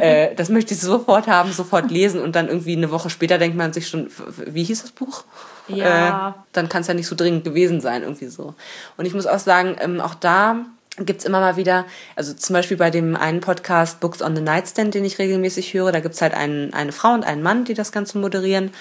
äh, 0.00 0.34
das 0.34 0.48
möchte 0.48 0.74
ich 0.74 0.80
sofort 0.80 1.26
haben, 1.26 1.52
sofort 1.52 1.90
lesen 1.90 2.20
und 2.22 2.36
dann 2.36 2.48
irgendwie 2.48 2.76
eine 2.76 2.90
Woche 2.90 3.10
später 3.10 3.38
denkt 3.38 3.56
man 3.56 3.72
sich 3.72 3.88
schon, 3.88 4.10
wie 4.46 4.64
hieß 4.64 4.82
das 4.82 4.92
Buch? 4.92 5.24
Ja. 5.68 6.30
Äh, 6.30 6.32
dann 6.52 6.68
kann 6.68 6.82
es 6.82 6.88
ja 6.88 6.94
nicht 6.94 7.06
so 7.06 7.16
dringend 7.16 7.44
gewesen 7.44 7.80
sein, 7.80 8.02
irgendwie 8.02 8.28
so. 8.28 8.54
Und 8.96 9.06
ich 9.06 9.14
muss 9.14 9.26
auch 9.26 9.38
sagen, 9.38 9.76
ähm, 9.80 10.00
auch 10.00 10.14
da 10.14 10.64
gibt's 10.98 11.24
immer 11.24 11.40
mal 11.40 11.56
wieder, 11.56 11.86
also 12.16 12.34
zum 12.34 12.54
Beispiel 12.54 12.76
bei 12.76 12.90
dem 12.90 13.16
einen 13.16 13.40
Podcast 13.40 14.00
Books 14.00 14.22
on 14.22 14.36
the 14.36 14.42
Nightstand, 14.42 14.94
den 14.94 15.04
ich 15.04 15.18
regelmäßig 15.18 15.72
höre, 15.72 15.92
da 15.92 16.00
gibt's 16.00 16.20
halt 16.20 16.34
einen, 16.34 16.74
eine 16.74 16.92
Frau 16.92 17.12
und 17.12 17.24
einen 17.24 17.42
Mann, 17.42 17.64
die 17.64 17.74
das 17.74 17.92
Ganze 17.92 18.18
moderieren. 18.18 18.72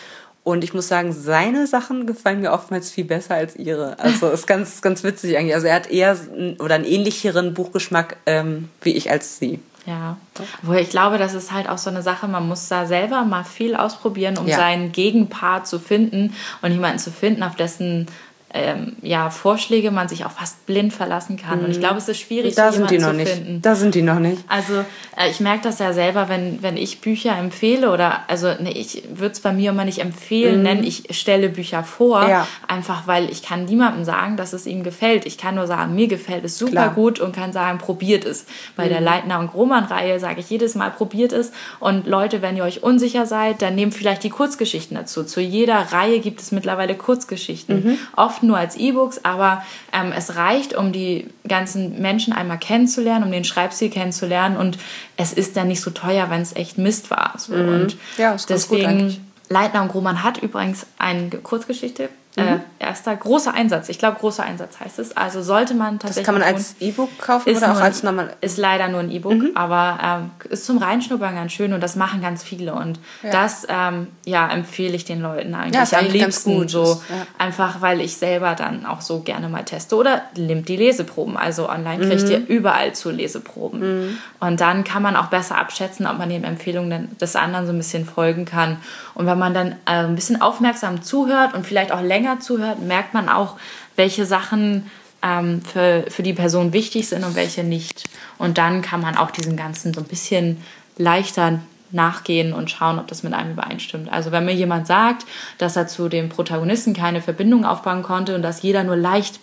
Und 0.44 0.64
ich 0.64 0.74
muss 0.74 0.88
sagen, 0.88 1.12
seine 1.12 1.68
Sachen 1.68 2.08
gefallen 2.08 2.42
mir 2.42 2.52
oftmals 2.52 2.90
viel 2.90 3.04
besser 3.04 3.36
als 3.36 3.56
ihre. 3.56 4.00
Also 4.00 4.30
ist 4.32 4.48
ganz, 4.48 4.82
ganz 4.82 5.04
witzig 5.04 5.38
eigentlich. 5.38 5.54
Also 5.54 5.68
er 5.68 5.76
hat 5.76 5.92
eher 5.92 6.18
oder 6.60 6.76
einen 6.76 6.86
ähnlicheren 6.86 7.54
Buchgeschmack 7.54 8.18
ähm, 8.26 8.70
wie 8.82 8.96
ich 8.96 9.12
als 9.12 9.38
sie. 9.38 9.60
Ja, 9.86 10.18
wo 10.62 10.74
ich 10.74 10.90
glaube, 10.90 11.18
das 11.18 11.34
ist 11.34 11.52
halt 11.52 11.68
auch 11.68 11.78
so 11.78 11.90
eine 11.90 12.04
Sache, 12.04 12.28
man 12.28 12.48
muss 12.48 12.68
da 12.68 12.86
selber 12.86 13.24
mal 13.24 13.44
viel 13.44 13.76
ausprobieren, 13.76 14.38
um 14.38 14.46
ja. 14.46 14.58
seinen 14.58 14.92
Gegenpart 14.92 15.68
zu 15.68 15.80
finden 15.80 16.36
und 16.62 16.72
jemanden 16.72 17.00
zu 17.00 17.12
finden, 17.12 17.42
auf 17.42 17.56
dessen 17.56 18.08
ähm, 18.52 18.96
ja, 19.04 19.30
Vorschläge 19.30 19.92
man 19.92 20.08
sich 20.08 20.26
auch 20.26 20.32
fast 20.32 20.66
blind 20.66 20.92
verlassen 20.92 21.38
kann. 21.38 21.64
Und 21.64 21.70
ich 21.70 21.78
mhm. 21.78 21.82
glaube, 21.82 21.98
es 21.98 22.10
ist 22.10 22.20
schwierig, 22.20 22.56
da 22.56 22.72
so 22.72 22.80
sind 22.80 22.90
die 22.90 22.98
noch 22.98 23.14
nicht. 23.14 23.32
Finden. 23.32 23.62
Da 23.62 23.76
sind 23.76 23.94
die 23.94 24.02
noch 24.02 24.18
nicht. 24.18 24.44
Also 24.48 24.80
äh, 25.16 25.30
ich 25.30 25.40
merke 25.40 25.62
das 25.64 25.78
ja 25.78 25.94
selber, 25.94 26.30
wenn, 26.30 26.64
wenn 26.64 26.76
ich 26.76 27.00
Bücher 27.00 27.38
empfehle 27.38 27.92
oder 27.92 28.22
also 28.28 28.48
ne, 28.48 28.72
ich 28.72 29.04
würde 29.14 29.34
es 29.34 29.40
bei 29.40 29.54
mir 29.54 29.70
immer 29.70 29.86
nicht 29.86 30.00
empfehlen 30.00 30.58
mhm. 30.58 30.64
nennen, 30.64 30.84
ich 30.84 31.04
stelle 31.12 31.50
Bücher 31.50 31.84
vor, 31.84 32.28
ja. 32.28 32.48
einfach 32.68 33.06
weil 33.06 33.30
ich 33.30 33.44
kann 33.44 33.66
niemandem 33.66 34.04
sagen, 34.04 34.36
dass 34.36 34.54
es 34.54 34.66
ihm 34.66 34.84
gefällt. 34.84 35.28
Ich 35.28 35.38
kann 35.38 35.54
nur 35.54 35.68
sagen, 35.68 35.94
mir 35.94 36.08
gefällt 36.08 36.44
es 36.44 36.58
super 36.58 36.72
Klar. 36.72 36.94
gut 36.96 37.20
und 37.20 37.36
kann 37.36 37.54
sagen, 37.54 37.78
probiert 37.78 38.26
es. 38.26 38.46
Bei 38.76 38.86
mhm. 38.86 38.90
der 38.90 39.02
Leitner 39.02 39.40
und 39.40 39.52
Grohmann-Reihe 39.52 40.20
sage 40.20 40.40
ich 40.40 40.50
jedes 40.50 40.74
Mal, 40.74 40.90
probiert 40.90 41.34
es. 41.34 41.52
Und 41.80 42.08
Leute, 42.08 42.42
wenn 42.42 42.58
ihr 42.58 42.64
euch 42.64 42.82
unsicher 42.82 43.28
seid, 43.28 43.62
dann 43.62 43.76
nehmt 43.76 43.94
vielleicht 43.94 44.24
die 44.24 44.30
Kurzgeschichten 44.32 44.98
dazu. 44.98 45.24
Zu 45.24 45.40
jeder 45.40 45.76
Reihe 45.92 46.20
gibt 46.20 46.42
es 46.42 46.52
mittlerweile 46.52 46.96
Kurzgeschichten. 46.96 47.84
Mhm. 47.84 47.98
Oft 48.16 48.39
oft 48.40 48.44
nur 48.44 48.58
als 48.58 48.76
E-Books, 48.76 49.24
aber 49.24 49.64
ähm, 49.92 50.14
es 50.16 50.36
reicht, 50.36 50.76
um 50.76 50.92
die 50.92 51.28
ganzen 51.48 52.02
Menschen 52.02 52.34
einmal 52.34 52.58
kennenzulernen, 52.58 53.26
um 53.26 53.32
den 53.32 53.44
Schreibstil 53.44 53.90
kennenzulernen 53.90 54.58
und 54.58 54.78
es 55.18 55.34
ist 55.34 55.58
dann 55.58 55.68
nicht 55.68 55.82
so 55.82 55.92
teuer, 55.92 56.30
wenn 56.30 56.42
es 56.42 56.56
echt 56.56 56.78
Mist 56.78 57.12
war. 57.12 57.34
So. 57.38 57.54
Mhm. 57.54 57.70
Und 57.70 57.98
ja, 58.18 58.34
ist 58.34 58.50
deswegen, 58.50 59.26
Leitner 59.50 59.82
und 59.82 59.90
Grohmann 59.90 60.24
hat 60.24 60.38
übrigens 60.38 60.86
eine 60.98 61.30
Kurzgeschichte 61.30 62.10
äh, 62.38 62.44
mhm. 62.44 62.62
Äh, 62.79 62.79
erster 62.90 63.16
großer 63.16 63.54
Einsatz. 63.54 63.88
Ich 63.90 64.00
glaube, 64.00 64.18
großer 64.20 64.44
Einsatz 64.44 64.80
heißt 64.80 64.98
es. 64.98 65.16
Also 65.16 65.44
sollte 65.44 65.76
man 65.76 66.00
tatsächlich. 66.00 66.26
Das 66.26 66.26
kann 66.26 66.42
man 66.42 66.44
als 66.44 66.76
E-Book 66.80 67.20
kaufen 67.20 67.56
oder 67.56 67.72
auch 67.72 67.80
als 67.80 68.02
normal? 68.02 68.36
Ist 68.42 68.58
leider 68.58 68.88
nur 68.88 69.02
ein 69.02 69.12
E-Book, 69.12 69.34
mhm. 69.34 69.52
aber 69.54 70.00
ähm, 70.04 70.32
ist 70.50 70.66
zum 70.66 70.80
Reinschnuppern 70.80 71.36
ganz 71.36 71.52
schön 71.52 71.74
und 71.74 71.82
das 71.82 71.96
machen 71.96 72.22
ganz 72.22 72.44
viele. 72.44 72.74
Und 72.74 73.00
ja. 73.22 73.30
das 73.30 73.68
ähm, 73.70 74.08
ja, 74.26 74.50
empfehle 74.50 74.96
ich 74.96 75.06
den 75.06 75.22
Leuten 75.22 75.54
eigentlich 75.54 75.92
ja, 75.92 76.00
am 76.00 76.08
liebsten. 76.08 76.68
So 76.68 77.02
ja. 77.10 77.28
einfach, 77.38 77.82
weil 77.82 78.02
ich 78.02 78.18
selber 78.18 78.56
dann 78.56 78.86
auch 78.88 79.02
so 79.02 79.20
gerne 79.20 79.50
mal 79.50 79.64
teste. 79.64 79.96
Oder 79.96 80.24
nimmt 80.36 80.68
die 80.68 80.78
Leseproben. 80.78 81.38
Also 81.38 81.70
online 81.70 82.08
kriegt 82.08 82.24
mhm. 82.24 82.32
ihr 82.32 82.48
überall 82.48 82.94
zu 82.94 83.12
Leseproben. 83.12 83.80
Mhm. 83.80 84.18
Und 84.40 84.62
dann 84.62 84.84
kann 84.84 85.04
man 85.04 85.16
auch 85.16 85.28
besser 85.28 85.60
abschätzen, 85.60 86.08
ob 86.08 86.18
man 86.18 86.30
den 86.30 86.44
Empfehlungen 86.44 87.16
des 87.20 87.36
anderen 87.36 87.68
so 87.68 87.72
ein 87.72 87.78
bisschen 87.78 88.06
folgen 88.06 88.46
kann. 88.46 88.78
Und 89.14 89.28
wenn 89.28 89.38
man 89.38 89.54
dann 89.54 89.74
äh, 89.86 90.06
ein 90.06 90.16
bisschen 90.16 90.42
aufmerksam 90.42 91.04
zuhört 91.04 91.54
und 91.54 91.66
vielleicht 91.66 91.92
auch 91.92 92.02
länger 92.02 92.40
zuhört, 92.40 92.79
merkt 92.88 93.14
man 93.14 93.30
auch, 93.30 93.58
welche 93.96 94.26
Sachen 94.26 94.90
ähm, 95.22 95.62
für, 95.62 96.06
für 96.10 96.24
die 96.24 96.34
Person 96.34 96.74
wichtig 96.74 97.08
sind 97.08 97.24
und 97.24 97.36
welche 97.36 97.64
nicht. 97.64 98.06
Und 98.38 98.58
dann 98.58 98.82
kann 98.82 99.02
man 99.02 99.18
auch 99.18 99.32
diesem 99.32 99.56
Ganzen 99.58 99.94
so 99.94 100.02
ein 100.02 100.08
bisschen 100.08 100.64
leichter 100.98 101.60
nachgehen 101.92 102.54
und 102.54 102.70
schauen, 102.70 103.00
ob 103.00 103.08
das 103.08 103.24
mit 103.24 103.34
einem 103.34 103.52
übereinstimmt. 103.52 104.12
Also 104.12 104.32
wenn 104.32 104.46
mir 104.46 104.54
jemand 104.54 104.88
sagt, 104.88 105.26
dass 105.58 105.76
er 105.76 105.88
zu 105.88 106.08
dem 106.08 106.30
Protagonisten 106.30 106.94
keine 106.94 107.22
Verbindung 107.22 107.66
aufbauen 107.66 108.04
konnte 108.04 108.36
und 108.36 108.44
dass 108.44 108.62
jeder 108.62 108.84
nur 108.84 108.96
leicht 108.96 109.42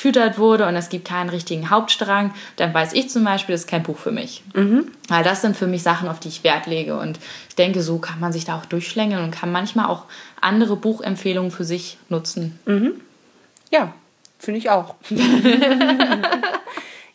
betütert 0.00 0.38
wurde 0.38 0.66
und 0.66 0.76
es 0.76 0.88
gibt 0.88 1.06
keinen 1.06 1.28
richtigen 1.28 1.68
Hauptstrang, 1.68 2.32
dann 2.56 2.72
weiß 2.72 2.94
ich 2.94 3.10
zum 3.10 3.22
Beispiel, 3.24 3.52
das 3.52 3.62
ist 3.62 3.68
kein 3.68 3.82
Buch 3.82 3.98
für 3.98 4.12
mich. 4.12 4.42
Mhm. 4.54 4.90
Weil 5.08 5.22
das 5.24 5.42
sind 5.42 5.56
für 5.56 5.66
mich 5.66 5.82
Sachen, 5.82 6.08
auf 6.08 6.20
die 6.20 6.28
ich 6.28 6.42
Wert 6.42 6.66
lege. 6.66 6.98
Und 6.98 7.18
ich 7.48 7.54
denke, 7.54 7.82
so 7.82 7.98
kann 7.98 8.18
man 8.18 8.32
sich 8.32 8.46
da 8.46 8.56
auch 8.56 8.64
durchschlängeln 8.64 9.22
und 9.22 9.30
kann 9.30 9.52
manchmal 9.52 9.86
auch 9.86 10.04
andere 10.40 10.76
Buchempfehlungen 10.76 11.50
für 11.50 11.64
sich 11.64 11.98
nutzen. 12.08 12.58
Mhm. 12.64 12.92
Ja, 13.70 13.92
finde 14.38 14.58
ich 14.58 14.70
auch. 14.70 14.94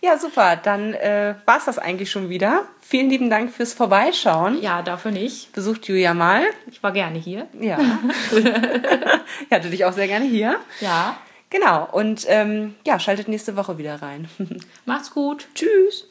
ja, 0.01 0.19
super. 0.19 0.55
Dann 0.55 0.93
äh, 0.93 1.33
war 1.45 1.57
es 1.57 1.65
das 1.65 1.79
eigentlich 1.79 2.11
schon 2.11 2.29
wieder. 2.29 2.65
Vielen 2.81 3.09
lieben 3.09 3.31
Dank 3.31 3.51
fürs 3.51 3.73
Vorbeischauen. 3.73 4.61
Ja, 4.61 4.83
dafür 4.83 5.09
nicht. 5.09 5.51
Besucht 5.53 5.87
Julia 5.87 6.13
mal. 6.13 6.43
Ich 6.69 6.83
war 6.83 6.91
gerne 6.91 7.17
hier. 7.17 7.47
Ja. 7.59 7.79
ich 8.31 9.51
hatte 9.51 9.71
dich 9.71 9.85
auch 9.85 9.93
sehr 9.93 10.07
gerne 10.07 10.25
hier. 10.25 10.59
Ja. 10.81 11.17
Genau. 11.55 11.87
Und 11.89 12.25
ähm, 12.27 12.75
ja, 12.85 12.99
schaltet 12.99 13.29
nächste 13.29 13.55
Woche 13.55 13.77
wieder 13.77 14.01
rein. 14.01 14.27
Macht's 14.85 15.11
gut. 15.11 15.47
Tschüss. 15.55 16.05